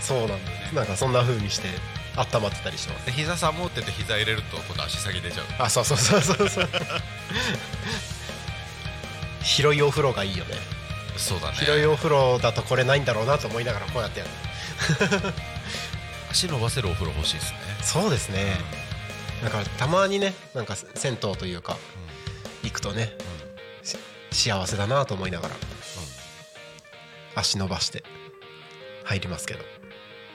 [0.00, 0.70] そうなんだよね。
[0.74, 1.68] なんかそんな風にして
[2.16, 3.06] 温まってたりします。
[3.06, 5.46] で膝寒ってて膝入れると今度足先出ちゃう。
[5.58, 6.68] あそうそうそうそうそう。
[9.42, 10.56] 広いお風呂がいいよね。
[11.16, 11.56] そうだね。
[11.56, 14.30] 広いお風呂だとこれないんだろうなと思いながらこうやってやる。
[16.30, 17.58] 足伸ばせるお風呂欲しいですね。
[17.82, 18.56] そうですね。
[19.42, 21.76] だからたまにねなんか銭湯というか
[22.62, 23.12] 行くとね
[24.30, 25.54] し幸せだなと思いながら
[27.34, 28.04] 足伸ばして
[29.04, 29.79] 入りますけど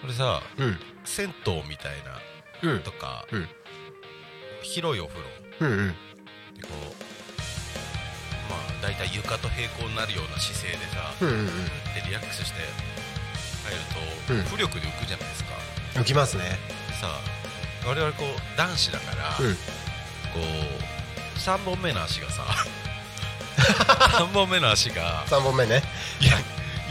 [0.06, 0.78] これさうん。
[1.04, 1.96] 銭湯みたい
[2.62, 2.76] うん。
[2.78, 3.50] なとか、うん。
[4.62, 5.26] 広いお風呂。
[5.62, 5.88] うんうん。
[5.90, 6.72] でこう
[8.52, 11.52] まあ大体床と平行になるような姿勢でさ、うんうんで
[12.06, 12.60] リラックスして
[13.66, 13.82] 入る
[14.28, 14.42] と、うん。
[14.42, 15.50] 浮力で浮くじゃないですか。
[15.96, 16.44] うん浮きますね。
[17.02, 19.56] さあ我々こう男子だから、うん。
[19.56, 19.60] こ
[20.36, 22.44] う3本目の足がさ
[24.22, 25.82] 3本目の足が3本目ね。
[26.22, 26.34] いや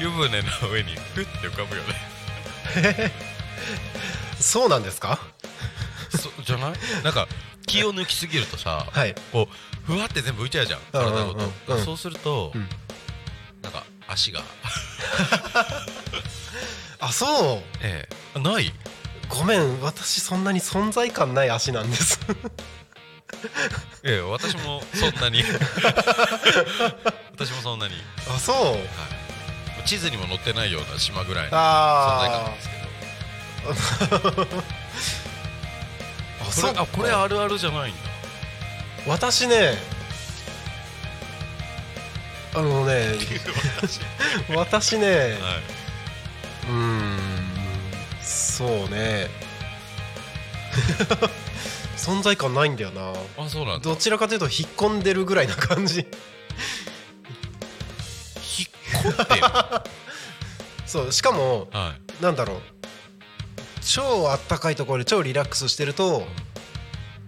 [0.00, 1.94] 湯船の上にふって浮かぶよね
[4.41, 5.19] そうなんですか？
[6.11, 6.73] そじゃない？
[7.03, 7.27] なんか
[7.67, 9.15] 気を抜きすぎるとさ、はい。
[9.33, 12.69] こうふわって全部浮いちゃうじゃん体ごと、そうすると、うん。
[13.63, 14.43] なんか足が。
[17.01, 17.63] あそう。
[17.83, 18.39] ええ。
[18.39, 18.73] ない？
[19.29, 22.21] ごめん私そんなに存在感ない足なんです。
[24.05, 25.43] ええ私もそんなに。
[27.33, 27.95] 私もそんなに、
[28.29, 28.57] あそう。
[28.57, 28.79] はい、
[29.85, 34.44] 地図にも載ってないような島ぐらいの存在感なあんですけど。
[34.44, 34.62] ー
[36.47, 38.01] あそうあこれあるあるじゃないんだ。
[39.07, 39.79] 私ね
[42.55, 43.14] あのね
[44.55, 45.07] 私ね
[45.40, 45.61] は
[46.68, 47.18] うーん
[48.23, 49.29] そうね。
[51.97, 53.12] 存在感ないんだよな。
[53.12, 53.85] いあそうなんだ。
[53.85, 56.07] どちらかというと引っ込んでるぐらいな感じ
[59.05, 59.85] 引っ込んでるは
[60.87, 62.23] そうしかもい。
[62.23, 62.59] なんだろう。
[63.87, 66.27] 超あったかいところで超リラックスしてると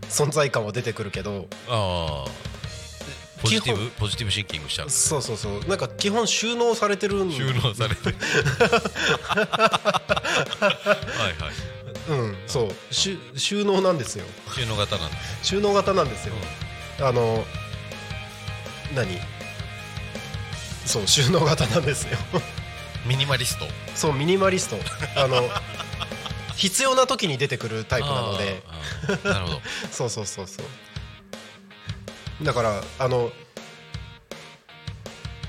[0.08, 1.48] 存在感は出てくるけど。
[1.68, 2.30] ああ。
[3.42, 3.90] ポジティブ？
[3.90, 4.90] ポジティブシンキングしちゃう。
[4.90, 5.60] そうそうそう。
[5.66, 8.16] なんか基本収納されてるん 収納されてる。
[9.36, 9.50] は
[10.58, 11.52] いはい。
[12.08, 12.94] うんそう。
[12.94, 13.18] 収
[13.64, 14.24] 納なんですよ。
[14.54, 15.16] 収納型なんだ。
[15.42, 16.34] 収納型なんですよ。
[17.00, 17.44] あの
[18.94, 19.20] 何？
[20.86, 22.16] そう収納型なんですよ。
[23.04, 23.66] ミニマリスト。
[23.94, 24.76] そうミニマリスト。
[25.16, 25.48] あの
[26.56, 28.62] 必要な時に出てくるタイプなので。
[29.24, 29.62] なるほど。
[29.90, 32.44] そうそうそうそう。
[32.44, 33.32] だからあの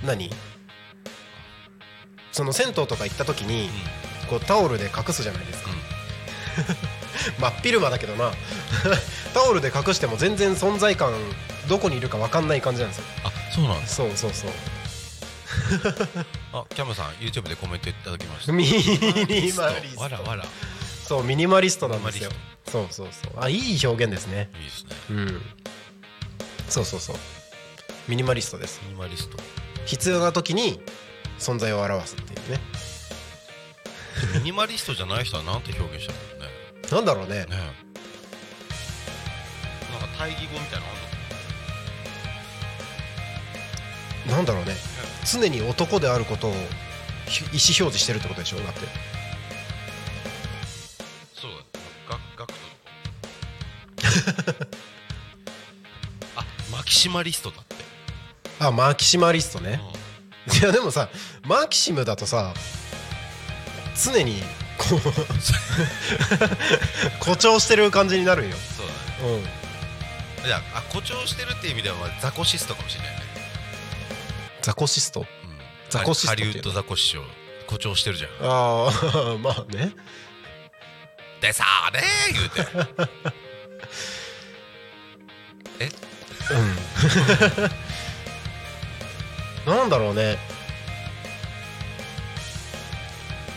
[0.04, 0.32] 何？
[2.32, 3.70] その銭湯とか行った時に
[4.30, 5.70] こうタオルで隠すじゃないですか、
[7.40, 8.32] 真っ昼間だけどな。
[9.34, 11.14] タオルで隠しても全然存在感
[11.68, 13.06] どこにいるか分かんない感じなんですよ。
[13.24, 14.52] あそうなんですそうそうそう
[16.54, 18.54] あキャムさん YouTube でコメントいただきました。
[18.54, 20.02] ミニマリスト。
[20.02, 20.44] わらわら。
[20.44, 20.48] い
[21.04, 22.30] そうミニマリストなんですよ。
[22.66, 23.34] そうそうそう。
[23.38, 24.50] あいい表現ですね。
[24.60, 24.90] いですね。
[25.10, 25.42] うん。
[26.68, 27.16] そうそうそう。
[28.08, 28.82] ミニマリストです。
[28.84, 29.38] ミニマリスト。
[29.86, 30.82] 必要な時に
[31.40, 32.60] 存在を表すっていうね。
[34.34, 36.08] ミニマリストじゃない人はなんて表現し
[36.90, 37.46] たんだろなんだろうね。
[37.48, 37.56] うね。
[37.56, 37.62] ね
[39.92, 40.86] なんか対義語みたいなの
[44.26, 44.44] あんのな。
[44.44, 44.74] んだろうね
[45.32, 46.54] 常に男であることを
[47.28, 48.80] ひ意思表示してるってことでしょだって。
[51.34, 51.58] そうだ。
[52.10, 52.60] ガガクト
[54.44, 54.66] とか
[56.38, 57.76] あマキシマリストだって、
[58.60, 59.82] あマキシマリストうんね
[60.62, 61.10] いやでもさ
[61.46, 62.54] マキシムだとさ
[64.02, 64.42] 常に
[64.78, 65.00] こう
[67.20, 68.56] 誇張してる感じになるよ。
[68.78, 68.94] そうだ
[69.28, 69.44] うん。
[69.44, 69.50] ね
[70.46, 73.22] じゃああ誇張してるっていう意味ではまあザコシストかもしれないね、
[74.68, 75.22] ザコシスト。
[75.22, 75.26] うん、
[75.90, 77.24] ザコシストハリウッドザコシショウ
[77.68, 78.32] 誇張してるじゃん。
[78.42, 79.94] ああまあね。
[81.40, 82.66] でさあねー言うて。
[89.66, 89.74] うん。
[89.74, 90.38] なんだろうね、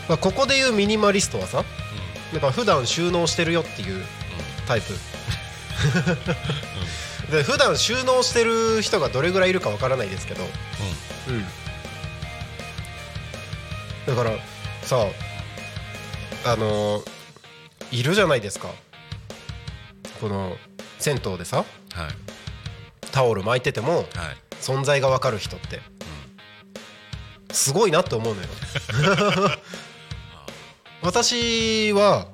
[0.07, 1.65] まあ、ここでいうミニマリストはさ
[2.33, 4.05] だから普段収納してるよっていう
[4.65, 4.93] タイプ
[7.31, 10.47] で普段収納してる人がどれぐらいいるかわからないですけど、う
[14.11, 14.35] ん、だから
[14.81, 15.07] さ
[16.45, 17.01] あの
[17.91, 18.69] いるじゃないですか。
[20.19, 20.55] この
[20.99, 21.65] 銭湯でさ
[21.95, 22.11] うんはい。
[23.11, 24.05] タオル巻いててもはい。
[24.59, 25.81] 存在がわかる人って
[27.51, 28.47] すごいなって思うのよ。
[31.01, 32.27] 私は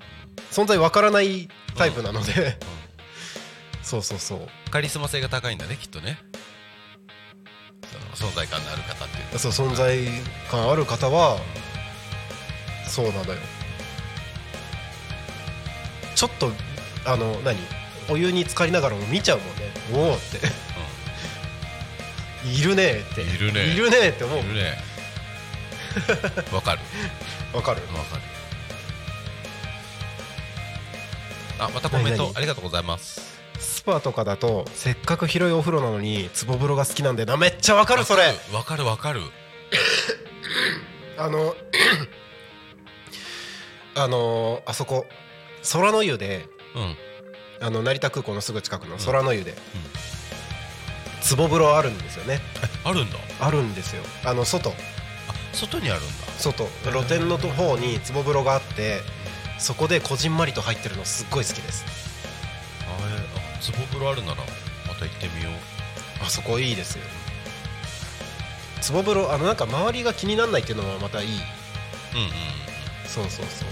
[0.52, 2.58] 存在わからないタイプなので。
[3.84, 6.18] そうそうそうカリスマ性が高いんだねきっとね。
[8.16, 9.98] その存在感のある方っていうそう存在
[10.50, 11.38] 感ある方は
[12.88, 13.40] そうなのよ。
[16.16, 16.52] ちょっと
[17.06, 17.58] あの何？
[18.10, 20.10] お湯に浸かりながらも見ちゃうもんね。
[20.10, 20.40] おおって。
[22.48, 23.22] いるねって。
[23.22, 24.40] いるねいるねって思う。
[24.40, 24.78] いるね
[26.54, 26.82] わかる。
[27.54, 27.82] わかる。
[27.94, 28.38] わかる。
[31.60, 33.37] あまたコメントありがとうございます
[33.88, 38.24] スパとかだとせっかく広いお風呂なのに壺風呂が好きなんだよなめっちゃわかるそれ。
[38.54, 39.22] わかるわかる。
[41.18, 41.56] あの
[43.96, 45.06] あのあそこ
[45.72, 47.66] 空の湯でうん。
[47.66, 49.56] あの成田空港のすぐ近くの空の湯で、
[51.36, 52.42] 壺風呂あるんですよね。
[52.84, 53.18] あるんだ。
[53.40, 54.04] あるんですよ。
[54.26, 54.70] あの外。
[54.72, 54.74] あ
[55.54, 56.12] 外にあるんだ。
[56.38, 56.68] 外。
[56.92, 59.00] 露天の方に壺風呂があって
[59.58, 61.86] そこでこじんまりと入ってるのすっごい好きです
[63.58, 64.38] あえあ壺風呂あるなら
[64.88, 65.54] また行ってみよう。
[66.24, 67.04] あそこいいですよ。
[68.92, 71.30] 壺風呂あのなんか周りが気にならないっていうのはまたいい。
[71.30, 71.42] うんうん
[73.08, 73.68] そうそうそう。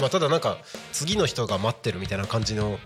[0.00, 0.58] まあただなんか
[0.92, 2.78] 次の人が待ってるみたいな感じの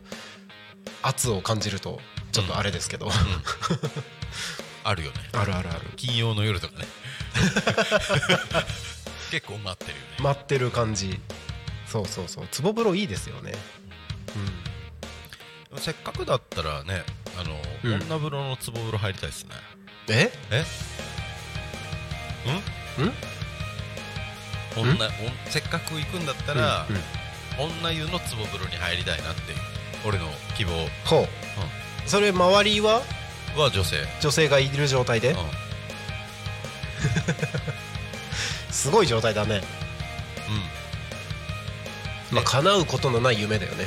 [1.02, 2.00] 圧を感じると
[2.32, 3.08] ちょっとあれですけど、
[4.84, 5.16] あるよね。
[5.32, 5.80] あるあるある。
[5.96, 6.86] 金曜の夜とかね。
[9.30, 10.02] 結構待ってるよね。
[10.18, 11.18] 待ってる感じ。
[11.86, 12.48] そうそうそう。
[12.62, 13.52] 壺風呂いいですよね
[15.78, 17.04] せっかくだったらね
[17.38, 17.54] あの、
[17.84, 18.02] うん。
[18.02, 19.50] 女風呂の壺風呂入りたいですね。
[20.08, 20.32] え？
[20.50, 20.60] え？
[23.02, 23.06] ん？
[23.06, 23.12] ん？
[24.76, 25.10] 女おん
[25.50, 27.72] せっかく行くんだったら、うんうん。
[27.80, 29.58] 女湯の壺風呂に入りたいなっていう
[30.06, 30.72] 俺の希望。
[31.04, 31.28] ほう、
[32.06, 33.02] それ周りは？
[33.56, 35.36] は女性、女性がいる状態で、うん。
[38.70, 39.62] すごい状態だね。
[42.32, 43.86] まあ叶うことのない夢だよね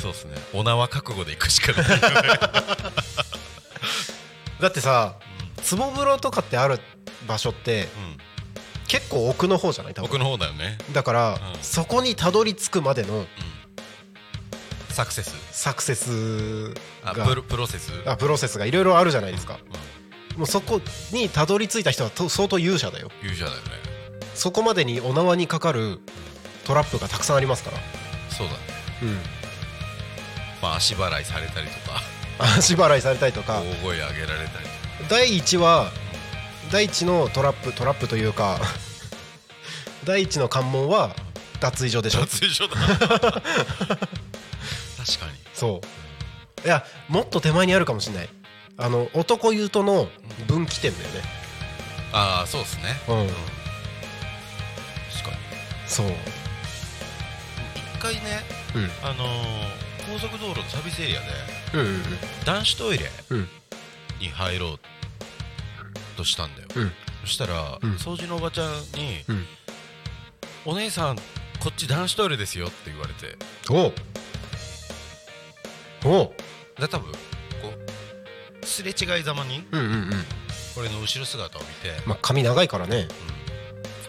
[0.00, 0.36] そうですね。
[0.52, 2.00] お縄覚悟で行くしかない
[4.60, 5.16] だってさ
[5.70, 6.80] 壺風呂とかってある
[7.26, 7.88] 場所ってうん。
[8.88, 9.94] 結構奥の方じゃない？
[9.94, 10.06] 多分。
[10.06, 11.38] 奥の方だよね、だから、うん。
[11.60, 13.26] そこにたどり着くまでのうん、
[14.88, 15.36] サクセス。
[15.52, 16.72] サクセス
[17.04, 17.92] あがプロセス？
[18.06, 19.58] あプロセスがいろいろあるじゃないですか、
[20.32, 20.80] うん、もうそこ
[21.12, 23.10] にたどり着いた人はと相当勇者だよ。
[23.22, 23.62] 勇者だよね。
[24.34, 26.00] そこまでにお縄にかかる
[26.68, 27.78] トラップがたくさんありますから。
[28.28, 28.52] そうだ。
[28.52, 28.58] ね
[29.02, 29.14] うん。
[30.60, 32.02] まあ足払いされたりとか。
[32.58, 33.60] 足払いされたりとか。
[33.60, 34.66] 大声上げられたり
[35.08, 35.90] 第一は
[36.70, 38.60] 第一のトラップトラップというか
[40.04, 41.16] 第一の関門は
[41.60, 42.20] 脱衣所でしょ。
[42.20, 42.76] 脱衣所だ。
[43.00, 43.16] 確か
[45.26, 45.32] に。
[45.54, 45.80] そ
[46.62, 46.66] う。
[46.66, 48.28] いやもっと手前にあるかもしれない。
[48.76, 50.10] あの男湯との
[50.46, 51.22] 分岐点だよね。
[52.12, 53.00] ああそうですね。
[53.08, 53.26] うん。
[53.26, 53.38] 確
[55.30, 55.36] かに。
[55.86, 56.08] そう。
[56.08, 56.12] 一
[57.98, 58.20] 回ね
[58.74, 58.90] うん。
[59.02, 61.26] あのー高速道路のサービスエリアで
[61.74, 62.02] うんうん
[62.46, 63.48] 男子トイレうん。
[64.20, 64.78] に入ろう
[66.16, 66.92] としたんだよ、うん。
[67.24, 67.92] そしたら、うん。
[67.96, 69.46] 掃除のおばちゃんに、うん。
[70.64, 73.36] お姉さんこっち男子トイレですよ」って言われて。
[73.70, 73.94] おう。
[76.04, 76.80] おう。
[76.80, 77.18] で多分こ
[78.62, 80.24] うすれ違いざまにうんうんうん。
[80.78, 83.08] 俺の後ろ姿を見て、まあ髪長いからね。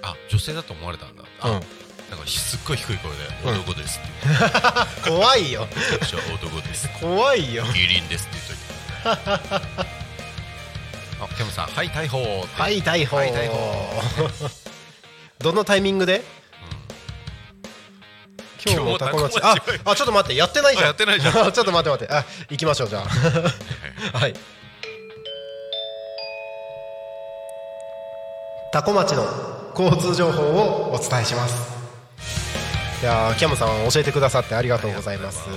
[0.02, 1.24] あ女性だと思われたんだ。
[1.42, 1.62] あ、うん
[2.10, 3.60] なんかすっごい低い声で「うん。
[3.62, 4.10] 男です」って
[5.06, 5.64] 言 怖いよ。
[5.66, 8.38] って「私は男です」怖いよ「キリンです」って
[9.04, 9.90] 言っといて
[11.22, 13.18] あケムさん「はい逮捕」ってはい逮捕。
[13.18, 14.02] はい逮捕。
[15.40, 16.22] どのタイミングで？
[18.66, 19.56] 今日もタコ町あ
[19.86, 20.84] あちょっと待ってやってないじゃん。
[20.86, 21.34] あやってないじゃん。
[21.54, 22.14] ちょっと待って待って。
[22.14, 23.06] あ行きましょうじゃ
[24.14, 24.18] あ。
[24.18, 24.34] はい。
[28.74, 31.79] タコ町の交通情報をお伝えします
[33.02, 35.48] いやーキャムさん教えてくださってありがとうございます。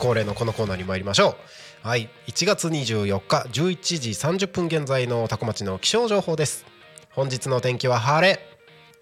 [0.00, 1.36] 恒例のこのコーナーに参りましょ
[1.84, 1.86] う。
[1.86, 2.08] はい。
[2.26, 6.66] 1月24日11時30分現在のタコ町の気象情報です。
[7.10, 8.40] 本日の天気は晴れ。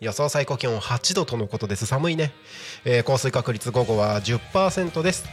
[0.01, 1.87] 予想最高気温8度とのことです。
[1.87, 2.33] 寒いね、
[2.85, 5.25] えー降水確率午後は10%です。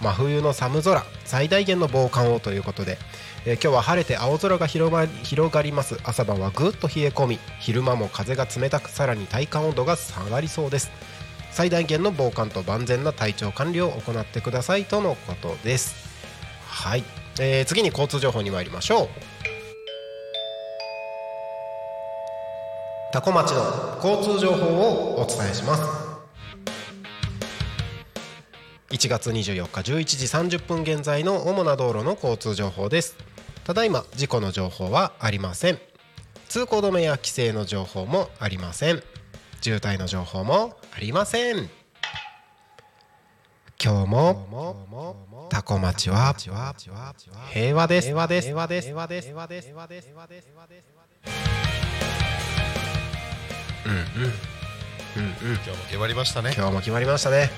[0.00, 1.04] 真冬の寒空。
[1.24, 2.98] 最大限の防寒をということで、
[3.46, 5.98] えー今日は晴れて青空が広がり広がります。
[6.04, 10.90] 朝晩はぐっと冷え込み昼間も風が冷たくさらに体感温度が下がりそうです。
[11.50, 15.94] 最大限の防寒と万全な体調管理を行ってくださいとのことです。
[16.66, 17.04] はい、
[17.40, 19.08] えー次に交通情報に参りましょう。
[23.12, 26.09] タコ町の交通情報をお伝えします。
[28.90, 33.16] 1月24日11時30分現在の主な道路の交通情報です。
[33.62, 35.78] ただいま事故の情報はありません。
[36.48, 39.00] 通行止めや規制の情報もありません。
[39.60, 41.70] 渋滞の情報もありません。
[43.82, 46.34] 今日もタコ町は
[47.52, 50.48] 平和です平和です平和です平和です平和です平和です。
[50.48, 50.86] 平和です。
[53.86, 54.32] うんうん。
[55.16, 55.54] うんうん。
[55.54, 56.52] 今日も決まりましたね。
[56.56, 57.50] 今日も決まりましたね。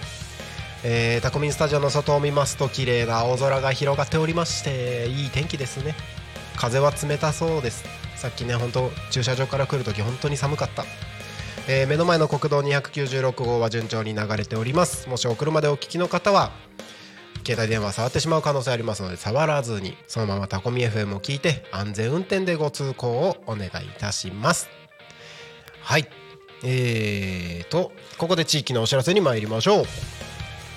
[0.85, 5.95] えータコミンスタジオの外を見ますと綺麗な青空が広がっておりましていい天気ですね。
[6.57, 7.85] 風は冷たそうです。
[8.17, 10.85] さっきね本当駐車場から来るとき本当に寒かった、
[11.69, 15.09] えー目の前の国道296号は順調に流れております。
[15.09, 16.51] もしお車でお聞きの方は
[17.47, 24.69] 携帯電話触ってしまう可能性ありますので触らずにそのままタコミ FM を聞いて安全運転でご通行をお願いいたします。
[25.81, 26.09] はい。
[26.65, 29.85] えーとここで地域のお知らせに参りましょう。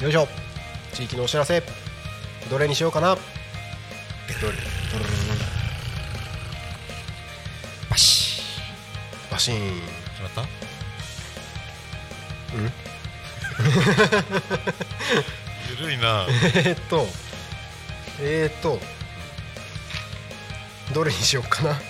[0.02, 0.28] よいしょ。
[0.93, 1.64] 地域のお知らせ。
[2.50, 3.16] どれにしようかな。
[3.16, 3.24] どれ
[4.41, 4.58] どれ
[7.89, 8.41] バシ。
[9.32, 9.58] バシーン。
[9.58, 10.46] ッ決まった？
[15.80, 16.28] ゆるいな。
[16.56, 17.08] えーっと。
[18.22, 18.80] えーっと。
[20.93, 21.82] どれにしようかな。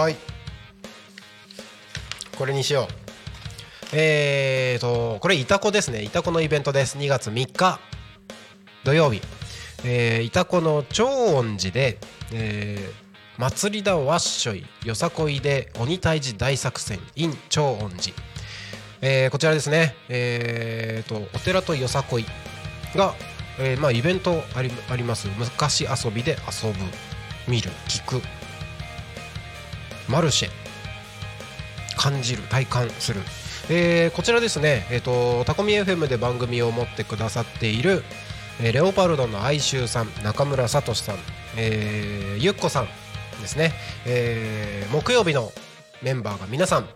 [0.00, 0.16] はい。
[2.38, 3.01] これにしよう
[3.94, 6.02] えーとこれイタコですね。
[6.02, 6.96] イタコのイベントです。
[6.96, 7.78] 2月3日
[8.84, 9.20] 土曜日。
[9.84, 11.98] えー、イタコの長音寺で、
[12.32, 13.02] えー
[13.38, 18.14] 祭りだわっしょいよさこいで鬼退治大作戦 in 長音寺。
[19.00, 22.26] えーこちらですね、えー、とお寺とよさこい
[22.94, 23.14] が、
[23.58, 25.28] えーまあ、イベントありあります。
[25.38, 26.78] 昔遊びで遊ぶ
[27.48, 28.22] 見る聞く。
[30.08, 30.48] マルシェ
[31.96, 33.20] 感じる体感する、
[33.70, 38.02] えーこちらですね、えー、とタコミ FM で番組を持ってくださっている、
[38.60, 41.16] えーレオパルドの哀愁さん中村聡さん、
[41.56, 42.86] えーゆっこさん
[43.40, 43.72] ですね、
[44.06, 45.52] えー木曜日の
[46.02, 46.88] メンバーが皆さん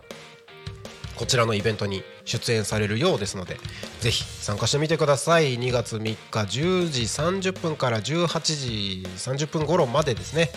[1.15, 3.57] こちらのイベントに出演されるようですので
[4.01, 5.57] ぜひ参加してみてください。
[5.57, 7.01] 2月3日10時
[7.49, 10.51] 30分から18時30分頃までですね、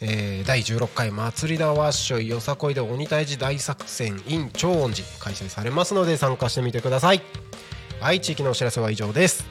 [0.00, 7.22] えー第16回祭りだわっしょいよさこいで鬼退治大作戦 in 長音寺開催されますので参加してみてください。
[8.00, 9.44] はい地域のお知らせは以上です。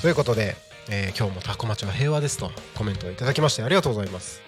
[0.00, 0.56] ということで、
[0.88, 4.40] えー今日もタコ町は平和ですとコメントをいただきましてありがとうございます。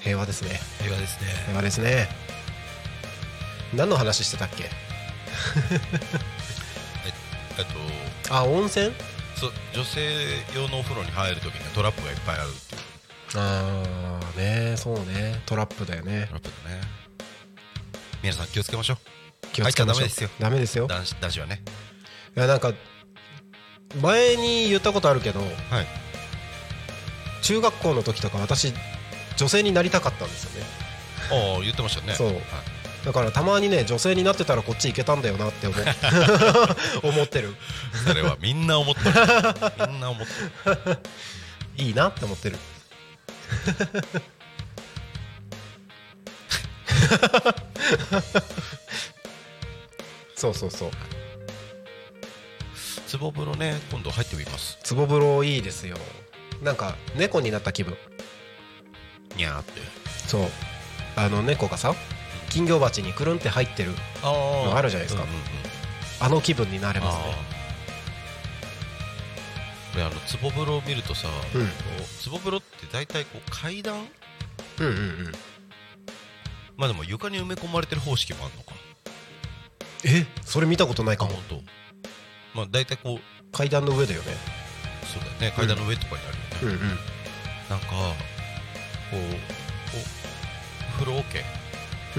[0.00, 0.60] 平和ですね。
[0.84, 1.28] 映画ですね。
[1.46, 2.08] 平和ですね。
[3.74, 4.64] 何の話してたっけ？
[7.56, 7.64] えっ
[8.26, 8.92] とあ温泉？
[9.36, 10.00] そう女性
[10.54, 12.80] 用のお風呂に入るときにトラップがいっぱいあるっていう
[13.36, 15.42] ああねそうね。
[15.46, 16.26] トラップだよね。
[16.28, 16.80] トラップだね。
[18.22, 18.96] 皆さん気をつけましょう。
[19.52, 20.04] 気をつけましょう。
[20.04, 20.30] ダメですよ。
[20.40, 20.86] ダメですよ。
[20.86, 21.62] 男子男子はね。
[22.36, 22.72] いやなんか
[24.00, 25.48] 前に言ったことあるけどはい。
[27.42, 28.72] 中学校の時とか私
[29.36, 30.66] 女性になりたかったんですよね。
[31.56, 32.14] ああ言ってましたね。
[32.14, 32.28] そう。
[32.28, 32.38] はい。
[33.04, 35.84] だからたまにね女性になってたらこっち行けたんだよなって思う。
[37.12, 37.54] 思ってる。
[38.06, 39.10] それはみんな思ってる。
[39.88, 40.98] みんな思ってる。
[41.76, 42.56] いいなって思ってる
[50.34, 50.90] そうそうそう。
[53.06, 54.78] つぼ風呂ね今度入ってみます。
[54.82, 55.96] つぼ風呂いいですよ。
[56.62, 57.96] なんか猫になった気分。
[59.36, 59.80] にゃーって。
[60.26, 60.46] そう。
[61.16, 61.94] あの猫がさ
[62.50, 63.92] 金魚鉢にくるんって入ってる
[64.22, 65.22] あのあるじゃないですか。
[65.22, 65.42] うんうんうん
[66.20, 67.24] あの気分になれますね
[69.94, 71.66] あーであのつぼ風呂を見るとさ、うん。
[71.66, 73.96] こうつぼ風呂って大体こう階段？
[74.80, 75.32] うんうんうん。
[76.76, 78.72] まあでも床に埋め込まれてる方式もあるのか
[80.04, 80.26] え？
[80.44, 81.32] それ見たことないかも。
[81.32, 82.58] 本当。
[82.58, 84.34] まあ大体こう階段の上だよね。
[85.12, 85.56] そうだよね。
[85.56, 86.90] 階段の上とかにあるよね、うん。
[86.90, 86.98] うん
[87.70, 87.96] なんかこ
[89.12, 89.16] う
[90.98, 91.44] お風呂桶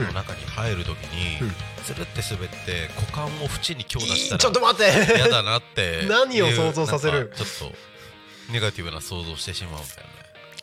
[0.01, 1.51] の中に入るときに、うん
[1.85, 5.15] つるって滑って股間を縁に強打したらちょっと待って。
[5.15, 7.31] 嫌だなって何を想像させる？
[7.35, 10.07] ちょっとネガティブな想像してしまうんだよね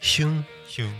[0.00, 0.46] ヒュン。
[0.66, 0.92] ヒュン。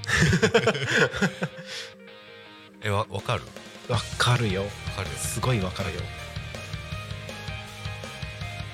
[2.85, 3.43] えわわかる？
[3.89, 4.63] わかるよ。
[4.63, 5.13] わかるよ。
[5.15, 6.01] ねすごいわかるよ。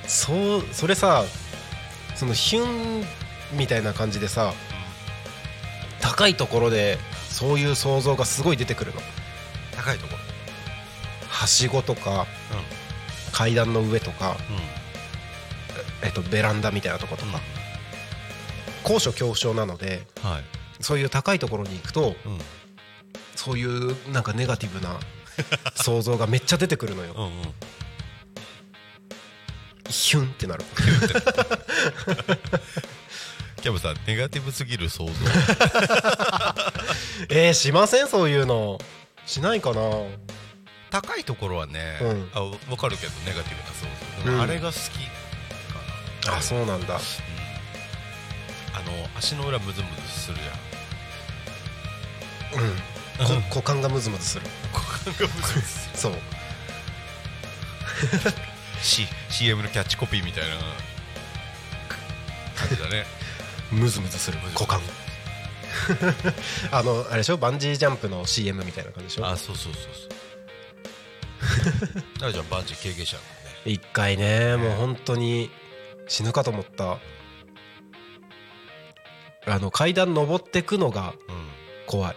[0.06, 1.24] そうそれさ
[2.14, 2.64] そのヒュ
[3.02, 3.04] ン
[3.52, 4.54] みたいな感じでさ
[6.00, 6.98] 高いところで
[7.30, 9.00] そういう想像がすごい出てくるの。
[9.76, 10.20] 高いとこは
[11.48, 12.26] しごとかろ
[13.32, 14.36] 階段の上とか、
[16.02, 17.40] えっと、ベランダみたいなとことか、
[18.84, 20.44] 高所恐怖症なのではい。
[20.80, 22.38] そういう高いところに行くとうん。
[23.34, 24.98] そういうなんかネガティブな
[25.76, 27.14] 想像がめっちゃ出てくるのよ。
[29.88, 30.64] ヒュンってなる。
[33.62, 35.12] キャブさんネガティブすぎる想像。
[37.30, 38.08] えー、しません？
[38.08, 38.78] そういうの。
[39.26, 39.80] しないかな
[40.90, 42.30] 高いところはね、うん。
[42.34, 43.86] あわかるけどネガティブな想
[44.18, 44.24] 像。
[44.24, 44.42] でもうん。
[44.42, 44.78] あれが好き
[46.24, 46.94] かな、あそうなんだ。
[46.94, 47.00] うん。
[48.76, 52.64] あの足の裏ムズムズするじゃん。
[52.64, 52.70] うん。
[53.50, 54.46] こ股間がムズムズする。
[54.72, 54.80] 股
[55.10, 56.12] 間がムズムズすそう。
[56.12, 56.18] る
[58.80, 60.54] C CM のキャッチコピーみたいな
[62.54, 63.04] 感じだね。
[63.72, 64.38] ムズムズする。
[64.54, 64.80] 股間。
[66.72, 67.36] あのあれでしょ？
[67.36, 69.26] バンジージャンプの CM みたいな感じでしょ？
[69.26, 70.17] あそうそうそうそう
[72.20, 73.60] なるちゃんバンジー経験者だもんね。
[73.64, 75.50] 一回ねもう本当に
[76.08, 76.98] 死ぬかと思った。
[79.46, 81.34] あの階段登ってくのがうん。
[81.34, 81.48] うん。
[81.86, 82.16] 怖い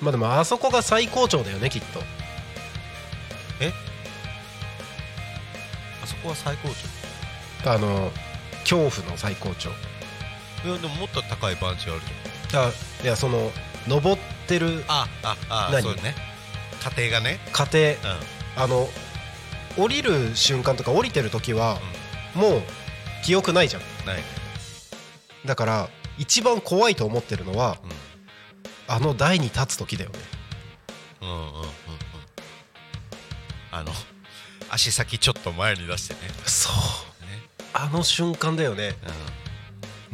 [0.00, 2.00] まあでもあそこが最高潮だよねきっと。
[6.02, 6.68] あそこは最高
[7.62, 7.72] 潮？
[7.72, 8.12] あの
[8.68, 9.70] 恐怖の最高潮。
[10.64, 12.00] いやでももっと高いバンジーある
[12.50, 12.70] じゃんあ
[13.02, 13.52] いやその
[13.86, 15.82] 登ってるあああ何？
[15.82, 16.14] そうね
[16.90, 17.38] 家庭がね。
[17.52, 17.94] 過程うん。
[18.56, 18.88] あの
[19.76, 21.80] 降りる瞬間とか降りてる時は
[22.36, 22.62] もう
[23.24, 23.82] 記憶ないじゃん。
[24.06, 24.22] ない。
[25.44, 27.90] だから一番怖いと思ってるのはうん。
[28.86, 30.18] あの台に立つ時だよね。
[31.22, 31.54] うんうんうんうん。
[33.72, 33.90] あの
[34.70, 36.20] 足先ちょっと前に出してね。
[36.44, 37.24] そう。
[37.24, 37.42] ね。
[37.72, 38.88] あの瞬間だよね。
[38.88, 38.92] う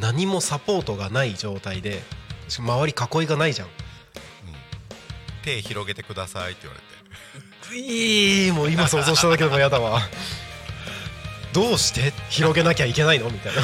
[0.01, 2.03] 何もサポートがない状態で
[2.49, 3.69] 周り囲いがないじゃん
[5.43, 6.91] 手広げてくださいって言われて。
[7.77, 10.01] いいもう今想像しただけでも嫌だわ。
[11.53, 12.13] どうして？
[12.29, 13.31] 広げなきゃいけないの？
[13.31, 13.61] みたいな。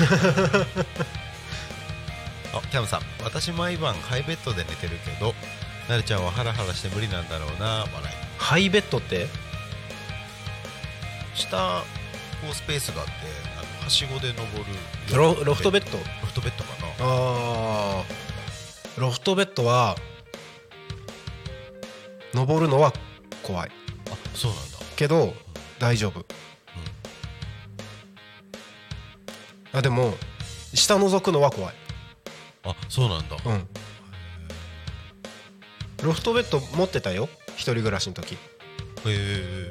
[2.55, 3.01] あキャムさん。
[3.23, 5.35] 私毎晩ハイベッドで寝てるけど
[5.89, 8.07] なるちゃんはハラハラして無理なんだろうな笑い。
[8.39, 9.27] ハイベッドって？
[11.35, 11.83] 下
[12.43, 13.13] こうスペースがあって
[13.59, 15.17] あのはしごで登る。
[15.17, 15.99] ロロフトベッド？
[15.99, 16.89] ロフトベッドかな。
[17.01, 19.01] あー。
[19.01, 19.97] ロフトベッドは
[22.37, 22.93] 登るのは
[23.43, 23.71] 怖い。
[24.11, 24.79] あそうなんだ。
[24.95, 25.33] けど
[25.79, 26.25] 大丈夫、
[29.73, 30.15] あでも
[30.75, 31.75] 下覗くのは怖い。
[32.65, 33.37] あそうなんだ。
[33.45, 33.67] うん。
[36.05, 37.31] ロフトベッド持ってたよ。
[37.57, 38.35] 一人暮らしの時。
[38.35, 38.39] へ
[39.07, 39.71] え。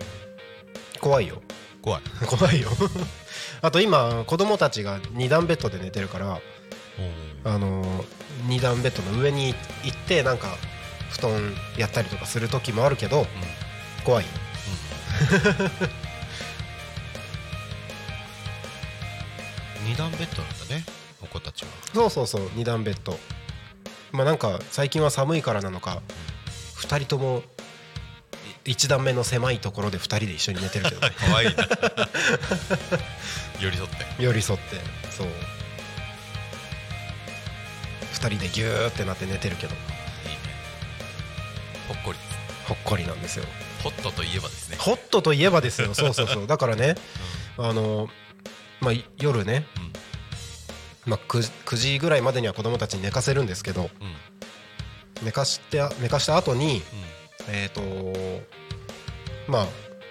[0.99, 1.43] 怖いよ。
[1.83, 2.01] 怖い。
[2.25, 2.69] 怖いよ。
[3.61, 6.39] あと今子供たちが2段ベッドで寝てるから
[7.43, 8.03] あの
[8.47, 9.53] 2段ベッドの上に
[9.83, 10.57] 行ってなんか
[11.15, 13.25] 布団やったりとかする時もあるけど
[14.03, 14.29] 怖いよ。
[19.85, 20.83] 二段ベッドなんだね
[21.21, 21.69] お子たちは。
[21.93, 23.17] そうそうそう2段ベッド。
[24.11, 26.01] まあなんか最近は寒いからなのか
[26.77, 27.43] 2人とも
[28.65, 31.11] 1段目の狭いところで2人で一緒に寝てるけどね。
[31.17, 31.63] 可愛いな。
[33.61, 34.23] 寄り添って。
[34.23, 34.75] 寄り添って
[35.11, 35.27] そう。
[38.13, 39.75] 2人でギューってなって寝てるけど
[41.87, 42.17] ほっこり。
[42.67, 43.45] ほっこりなんですよ。
[43.83, 44.77] ホットといえばですね。
[44.79, 45.93] ホットといえばですよ。
[45.95, 46.47] そうそうそう。
[46.47, 46.95] だからね
[47.57, 48.09] あの
[48.81, 49.65] まあ夜ね、
[51.05, 54.07] まあ、9, 9時ぐらいまでには子供たちに寝かせるんですけどうん。
[54.07, 54.15] うん
[55.23, 56.83] 寝かして寝かした後に
[57.47, 57.81] えっ、と
[59.47, 59.67] まあ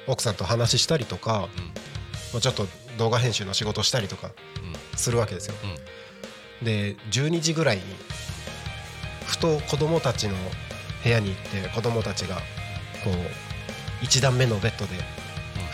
[0.06, 1.48] 奥さんと話したりとか、
[2.32, 2.66] まあ、ちょっと
[2.96, 4.30] 動画編集の仕事したりとか
[4.62, 4.68] うん。
[4.68, 5.54] うんするわけですよ。
[6.60, 6.64] うん。
[6.64, 7.82] で12時ぐらいに
[9.26, 10.36] ふと子供たちの
[11.04, 12.36] 部屋に行って子供たちが
[13.04, 14.96] こう1段目のベッドで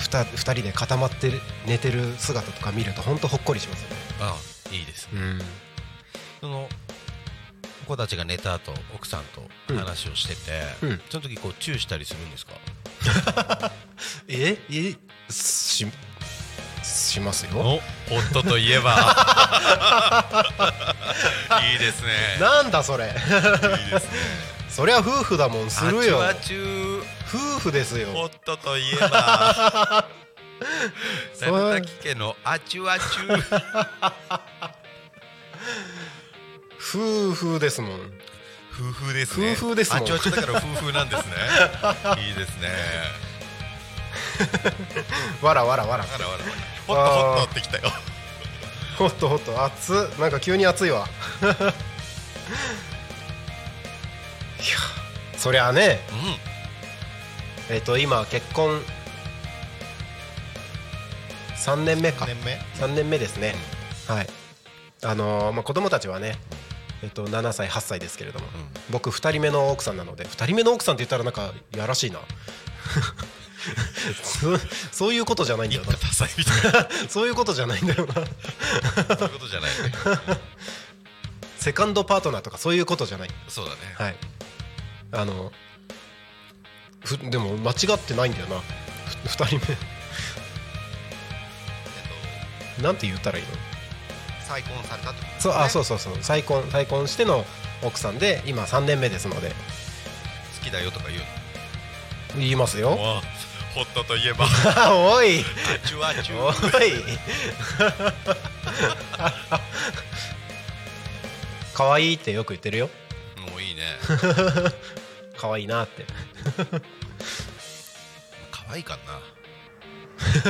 [0.00, 3.96] 2, 2人で固まってる寝てる姿とか見ると本当ほっこりしますよね。
[4.20, 4.36] あ
[4.70, 5.20] あいいですね。
[5.20, 5.38] うん。
[6.40, 6.68] その
[7.86, 9.42] 子たちが寝た後奥さんと
[9.74, 11.00] 話をしてて、うん。
[11.10, 12.52] その時こうチューしたりするんですか？
[14.28, 14.56] え？
[14.70, 14.94] え？
[15.30, 15.86] し
[16.82, 17.50] しますよ。
[17.58, 17.80] おホ
[18.16, 18.96] ットといえば。
[21.72, 22.08] いいですね。
[22.40, 23.06] なんだそれ。
[23.06, 23.26] いいです
[24.06, 24.10] ね
[24.80, 26.20] そりゃ夫婦だもんするよ。
[27.28, 28.08] 夫婦ですよ。
[28.12, 30.08] ホットといえば
[32.02, 32.34] 家の？
[32.42, 33.28] あちゅあちゅ。
[36.78, 37.90] 夫婦ですもん。
[38.72, 39.52] 夫婦ですね。
[39.52, 40.02] 夫婦ですもん。
[40.02, 41.34] あちゅあちゅだから夫婦なんですね。
[42.26, 42.70] いいですね。
[45.42, 46.24] わらわらわらあらあら
[46.86, 47.92] ホットホットってきたよ。
[48.96, 49.62] ほっとほっと。
[49.62, 50.18] 熱っ。
[50.18, 51.06] なんか急に熱いわ
[55.40, 56.00] そりゃあね。
[57.70, 58.78] うえっ、と今結婚
[61.56, 62.26] 3年目か。
[62.26, 62.58] ん年目。
[62.74, 63.54] 3年目ですね、
[64.06, 64.26] はい。
[65.02, 66.36] あのーまあ、子供たちはね、
[67.02, 68.46] えっと7歳8歳ですけれども、
[68.90, 72.18] 僕2人目の奥さんなので2人目の奥さんって言ったらなんかやらしいな。
[74.22, 74.58] そ
[74.92, 75.96] そういうことじゃないんだよな。
[77.08, 78.14] そういうことじゃないんだよな。
[78.14, 78.36] そういう
[79.16, 79.92] ことじゃないね。
[81.56, 83.30] セカンドパートナーとかそういうことじゃない。
[83.48, 83.78] そうだね。
[83.96, 84.16] はい
[85.12, 85.52] あの
[87.04, 88.60] ふでも間違ってないんだよな。
[88.60, 89.72] ふ2人
[92.78, 92.82] 目。
[92.82, 93.50] なんて言ったらいいの？
[93.50, 93.58] と
[94.46, 96.16] 再婚されたってことそうあそうそうそう。
[96.20, 97.44] 再婚再婚しての
[97.82, 99.48] 奥さんで今3年目ですので。
[99.50, 99.54] 好
[100.64, 101.22] きだよとか言う
[102.36, 102.96] 言いますよ。
[103.74, 104.46] ホットといえば。
[104.92, 105.40] おい。
[105.40, 105.44] あ
[105.86, 106.54] ちゅあちゅおい。
[111.72, 112.90] 可愛いってよく言ってるよ。
[113.50, 113.82] もういいね
[115.40, 116.04] 可愛いなって。
[118.52, 118.98] 可愛いか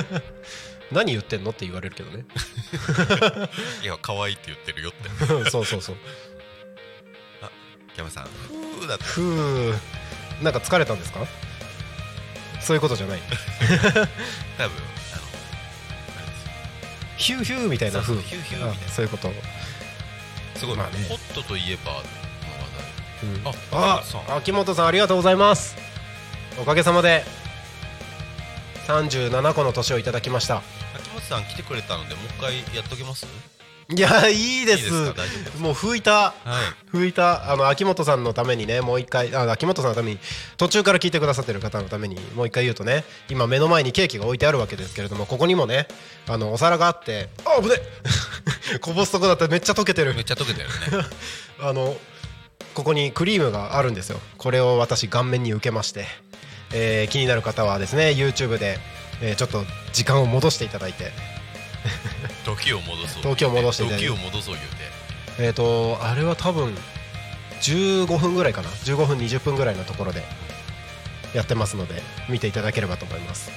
[0.02, 0.10] な。
[0.90, 2.24] 何言ってんのって言われるけどね。
[3.84, 5.08] いや可愛いって言ってるよって。
[5.50, 5.96] そうそうそう。
[7.94, 8.24] キャメさん。
[8.24, 9.22] ふーだってふ
[9.70, 9.74] う
[10.42, 11.20] なんか疲れたんですか？
[12.60, 13.20] そういうことじゃない。
[13.20, 13.36] 多分
[14.58, 14.70] あの
[17.16, 18.86] ヒューヒューみたいなふヒューヒューみたいな。
[18.86, 19.32] あそういうこと、
[20.56, 21.06] すごい、まあね。
[21.08, 22.02] ホットといえば
[23.72, 25.76] ああ秋元さんありがとうございます。
[26.60, 27.24] おかげさまで
[28.86, 30.54] 37個の年をいただきました。
[30.54, 30.62] 題
[31.02, 33.26] 秋元さん来てくれたのでもう一回やっときます？
[33.92, 34.92] いやいいです。
[35.58, 36.32] もう拭いたは
[36.92, 36.96] い。
[36.96, 40.18] 拭いたあの秋元さんのためにねもう一回あ秋元さんのために
[40.56, 45.88] 途中から聞いてくださってる方のためにもう一回言うとね今目の前にケーキが置いてあるわけですけれどもここにもね
[46.28, 47.74] あのお皿があってあ危ね
[48.74, 50.14] え こぼすとこだったらめっちゃ溶けてる。
[50.14, 51.06] めっちゃ溶けてるね。
[51.60, 51.96] あの
[52.74, 54.18] ここにクリームがあるんですよ。
[54.38, 56.06] これを私顔面に受けまして、
[56.72, 58.78] えー気になる方はですね YouTube で、
[59.22, 61.10] えーちょっと時間を戻していただいて。
[62.44, 63.22] 時を戻そう。
[63.22, 64.06] 時を戻していただいて。
[64.06, 64.66] 時を戻そう言う
[65.38, 65.44] て。
[65.46, 66.74] えっ、とあれは多分
[67.62, 68.68] 15分ぐらいかな。
[68.68, 70.22] 15分20分ぐらいのところで
[71.34, 73.50] やってますので見ていただければと思います。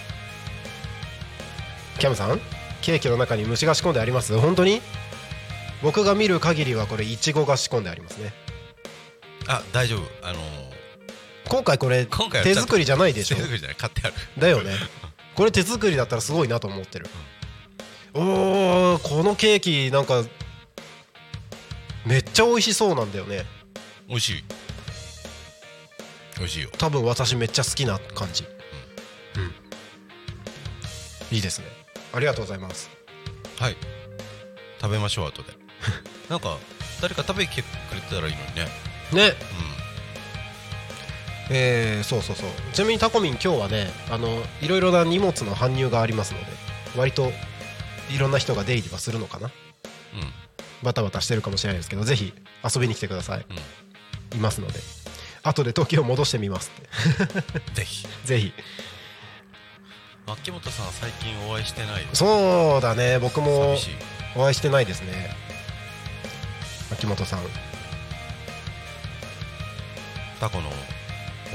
[1.99, 2.39] キャムさん？
[2.81, 4.37] ケーキの中に虫が仕込んであります？
[4.37, 4.81] 本当に？
[5.81, 8.33] 僕が見る限りはこれイチゴが仕込んでありますね
[9.47, 10.01] あ大丈夫。
[10.21, 10.43] あのー。
[11.49, 13.35] 今回これ今回は手作りじゃないでしょ？
[13.35, 13.77] 手作りじゃない。
[13.77, 14.13] 買ってある。
[14.37, 14.71] だよね。
[15.35, 17.07] これ手作りだったらすごいなと思ってる、
[18.13, 20.23] おーこのケーキなんか
[22.05, 23.45] めっちゃ美味しそうなんだよね。
[24.07, 24.43] 美味しい。
[26.37, 26.69] 美味しいよ。
[26.77, 28.45] 多分私めっちゃ好きな感じ。
[29.35, 29.39] う
[31.33, 31.35] ん。
[31.35, 31.65] いいですね。
[32.13, 32.89] ありがとうございます。
[33.59, 33.77] はい。
[34.81, 35.53] 食べましょう後で。
[36.29, 36.57] なんか
[37.01, 38.67] 誰か食べてくれてたらいいのにね
[39.15, 39.33] ね。
[41.49, 42.49] えー、そうそうそう。
[42.73, 44.27] ちなみにタコミン今日はねあの
[44.61, 46.45] いろいろな荷物の搬入がありますので
[46.95, 47.31] 割と
[48.13, 49.51] いろんな人が出入りはするのかな。
[50.13, 50.19] うん。
[50.21, 50.33] うん
[50.83, 52.33] バタバタしてるかもしれないですけどぜひ
[52.63, 54.37] 遊びに来てください、うん。
[54.37, 54.79] いますので。
[55.41, 57.71] 後で時を戻してみますって。
[57.73, 58.07] ぜひ。
[58.25, 58.53] ぜひ。
[60.25, 63.19] 秋元さんは最近お会いしてないよそうだね。
[63.19, 63.75] 僕も
[64.35, 65.35] お会いしてないですね。
[66.91, 67.39] 秋元さん
[70.43, 70.69] タコの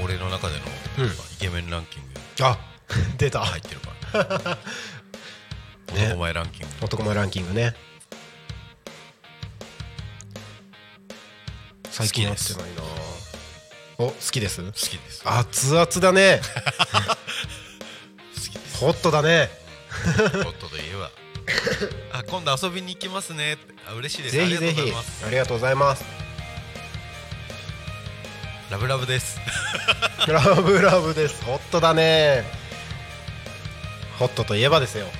[0.03, 0.61] 俺の中での、
[0.99, 1.11] うん。
[1.11, 2.09] イケメンランキング。
[2.41, 2.57] あ
[3.19, 3.41] 出た。
[3.41, 4.57] 入ってるから。
[5.93, 6.07] ね。
[6.07, 7.75] 男前ランキング、男前ランキングね。
[11.91, 12.81] 最近会ってないな。
[13.99, 14.63] お好きです？
[14.63, 15.21] 好きです。
[15.23, 16.41] 熱々だね。
[18.33, 18.77] 好きです。
[18.79, 19.51] ホットだね。
[20.01, 20.09] ホ
[20.49, 21.11] ットといえば
[22.17, 23.75] あ今度遊びに行きますねって。
[23.87, 24.35] あ嬉しいです。
[24.35, 25.25] ぜひぜありがとうござひいます。
[25.25, 26.18] ありがとうございます
[28.69, 29.39] ラブラブです。
[30.27, 31.43] ラブラブです。
[31.43, 32.43] ホットだね。
[34.19, 35.05] ホットといえばですよ。
[35.05, 35.11] な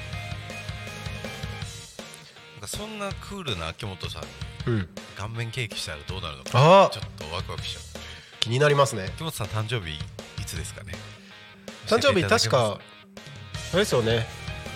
[2.60, 4.28] んかそんなクールな秋元さんに
[4.68, 4.88] うん。
[5.18, 7.84] 顔面ケーキしたらどうなるのかあちょっとワクワクしちゃう。
[8.39, 9.06] 気になりますね。
[9.06, 10.00] 秋元さん誕生日い
[10.45, 10.93] つですかね?
[11.88, 12.78] 誕生日確か
[13.74, 14.28] あれですよね。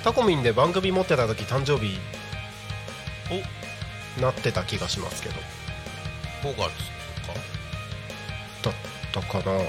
[0.03, 1.99] タコミンで番組持ってた時誕生日
[4.19, 5.36] なってた気がしますけど。
[6.41, 6.57] 5月とか？
[6.57, 6.63] だ
[9.20, 9.61] ったかな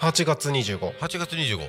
[0.00, 1.68] 8月25 8月25あ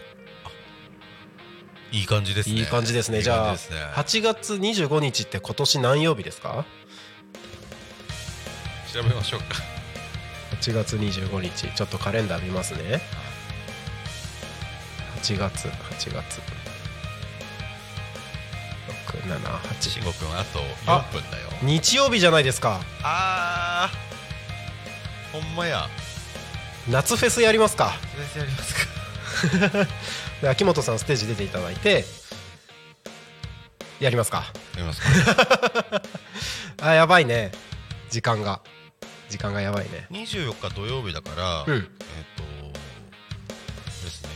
[1.92, 2.56] いい感じですね。
[2.56, 3.24] いい感じですね。
[3.24, 3.78] じゃあ感ですね。
[3.96, 6.66] 8月25日って今年何曜日ですか？
[8.94, 9.46] 調べましょうか。
[10.62, 11.72] 8月25日。
[11.74, 13.02] ちょっとカレンダー見ますね。
[15.24, 16.42] 8月8月。
[19.08, 21.48] 678慎吾あとあ4分だよ。
[21.64, 22.80] 日曜日じゃないですか。
[23.02, 24.09] あー
[25.32, 25.88] ほんまや。
[26.90, 27.94] 夏フェスやりますか。
[28.16, 29.88] 先生やりますか。
[30.42, 32.06] で秋元さんステージ出ていただいて
[34.00, 34.52] やりますか。
[34.76, 36.02] やりますか。
[36.82, 37.52] あやばいね。
[38.10, 38.62] 時間が。
[39.30, 40.08] 時間がやばいね。
[40.12, 41.76] 24日土曜日だから、うん。
[41.78, 41.84] えっ、
[42.36, 42.44] と
[43.86, 44.30] ですね。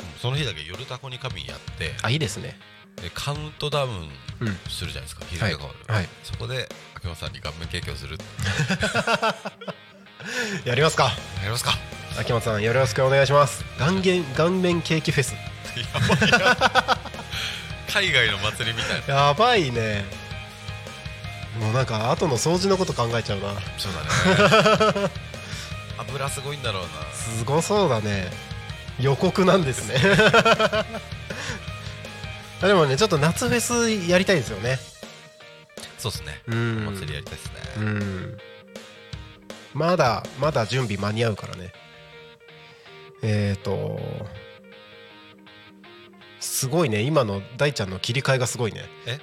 [0.00, 2.58] うんその日だけ夜タコに神やってあいいですね。
[3.02, 4.10] でカウントダウン
[4.40, 4.58] うん。
[4.68, 5.52] するじゃないですか、日はい。
[5.52, 6.08] 付が変わる、はい。
[6.22, 8.18] そこで秋元さんに顔面ケーキをする
[10.64, 11.04] やりますか。
[11.04, 11.78] やりますか。
[12.18, 13.64] 秋元さんよろしくお願いします。
[13.78, 15.34] 顔面顔面ケーキフェス。
[15.34, 16.30] やばい。
[16.30, 16.98] な
[17.92, 19.14] 海外の祭りみたいな。
[19.26, 20.04] やばいね。
[21.58, 23.54] もうなんか後の掃除のこと考えちゃうな。
[23.78, 25.10] そうだね。
[25.98, 26.88] 油すごいんだろうな。
[27.14, 28.30] すごそうだね。
[28.98, 29.96] 予告なんですね。
[32.62, 34.78] あ でもねちょっと夏フェスやりたいんですよね。
[35.98, 36.42] そうですね。
[36.48, 36.88] うん。
[36.88, 37.52] お祭りやりたいですね。
[37.76, 38.38] うん
[39.74, 41.72] まだまだ準備間に合うからね。
[43.22, 44.00] えっ、ー、と
[46.40, 47.02] すごいね。
[47.02, 48.84] 今の大ちゃんの切り替えがすごいね。
[49.06, 49.18] え？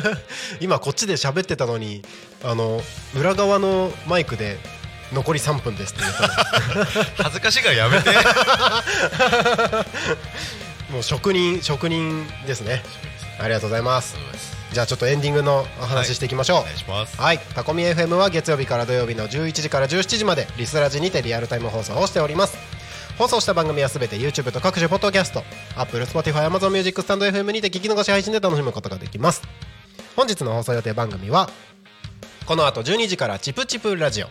[0.60, 2.02] 今こっちで喋ってたのに
[2.42, 2.82] あの
[3.14, 4.58] 裏側のマイクで
[5.12, 6.28] 残り3分ですって言ったの。
[7.24, 8.10] 恥ずかしいからやめて。
[10.90, 12.82] もう職人職人ですね。
[13.38, 17.16] ありがとうございますじゃあちょっとエンディングのお話ししていきましょう、お願いします。
[17.16, 22.58] はい、タコミ FM は月曜日から土曜日の11時から17時までリスラジにてリアルタイム放送をしております。
[23.16, 25.44] 放送した番組はすべて YouTube と各種ポッドキャスト
[25.76, 29.42] Apple、Spotify、Amazon Music、スタンド FM にて聞き逃し配信で楽しむことができます。
[30.16, 31.48] 本日の放送予定番組は
[32.44, 34.26] この後12時からチプチプラジオ。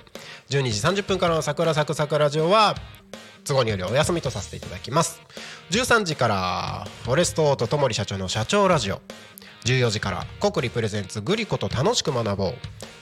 [0.50, 2.76] 12時30分からの桜サクサクラジオは
[3.46, 5.22] 都合によりお休みとさせていただきます。
[5.72, 9.02] 13時からフォレストオートともり社長の社長ラジオ
[9.66, 12.55] 14時から国立プレゼンツグリコと楽しく学ぼう。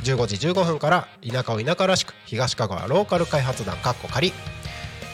[0.03, 4.33] 15時15分から田舎を田舎らしく東香川ローカル開発団かっこ仮。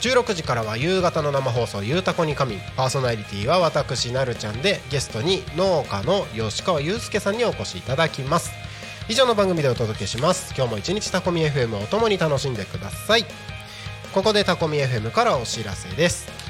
[0.01, 8.51] 16時からは夕方の生放送「ゆうたこに神」パーソナリティは私なるちゃんでゲストに農家の吉川祐介さんにお越しいただきます。
[9.09, 10.53] 以上の番組でお届けします。
[10.55, 13.25] 今日も一日タコミ FM を共に楽しんでください。
[14.13, 16.46] ここでタコミ FM からお知らせです。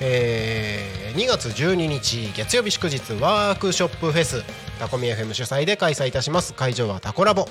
[0.00, 4.44] えー2月12日月曜日祝日ワークショップフェス
[4.78, 6.52] タコミ FM 主催で開催いたします。
[6.52, 7.48] 会場はタコラボ、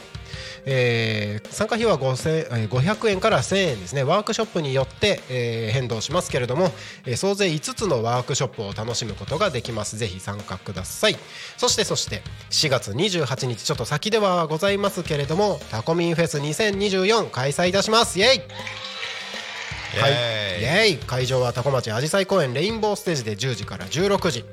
[0.66, 4.04] えー参加費は500円から1000円ですね。
[4.04, 6.72] ワークショップによって、えー変動しますけれども、
[7.08, 9.98] えー総勢5つのワークショップを楽しむことができます。
[9.98, 11.18] ぜひ参加ください。
[11.58, 12.22] そしてそして
[12.52, 18.20] 4月28日ちょっと先ではございますけれどもタコミンフェス2024開催いたします。
[18.20, 18.95] イエイ！
[20.00, 20.66] はい、イイ。
[20.66, 20.98] エイ。
[20.98, 24.46] 会場は多古町あじさい公園レインボーステージで10時から16時、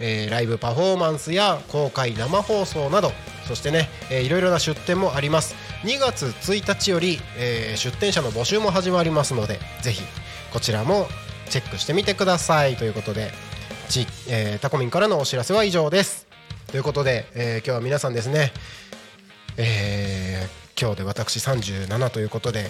[0.00, 3.12] えーライブパフォーマンスや公開生放送など。
[3.48, 5.54] そしてね、えーいろいろな出店もあります。
[5.84, 10.02] 2月1日より、えー出店者の募集も始まりますのでぜひ
[10.52, 11.08] こちらも
[11.50, 12.76] チェックしてみてください。
[12.76, 13.32] ということで
[13.88, 16.26] ち、えータコミンからのお知らせは以上です。
[16.70, 18.52] ということで、えー今日は皆さんですね、
[19.56, 22.68] えー今日で私37ということで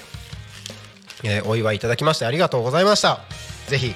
[1.25, 3.21] えーお祝いいただきましてありがとうございました。
[3.69, 3.95] ぜひ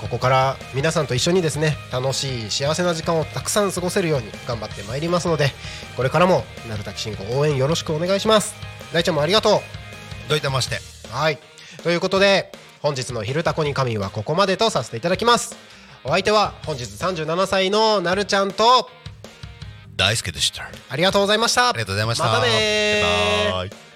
[0.00, 5.50] ここから皆さんと一緒にですね楽しい幸せな時間をたくさん過ごせるように頑張ってまいりますので
[5.96, 8.54] これからも鳴滝慎吾応援よろしくお願いします。
[8.92, 9.60] 大ちゃんもありがと
[10.28, 10.76] どういたまして。
[11.10, 11.38] うはい。
[11.82, 15.56] ということで本日の「昼タコに神」はここまでとさせていただきます。
[16.04, 18.88] お相手は本日37歳のなるちゃんと
[19.96, 20.62] 大輔でした。
[20.62, 21.70] あありがとうございました。
[21.70, 22.24] ありがとうございました。
[22.24, 23.87] またね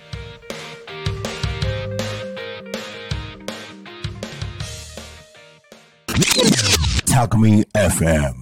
[7.07, 8.35] Talk Me FM.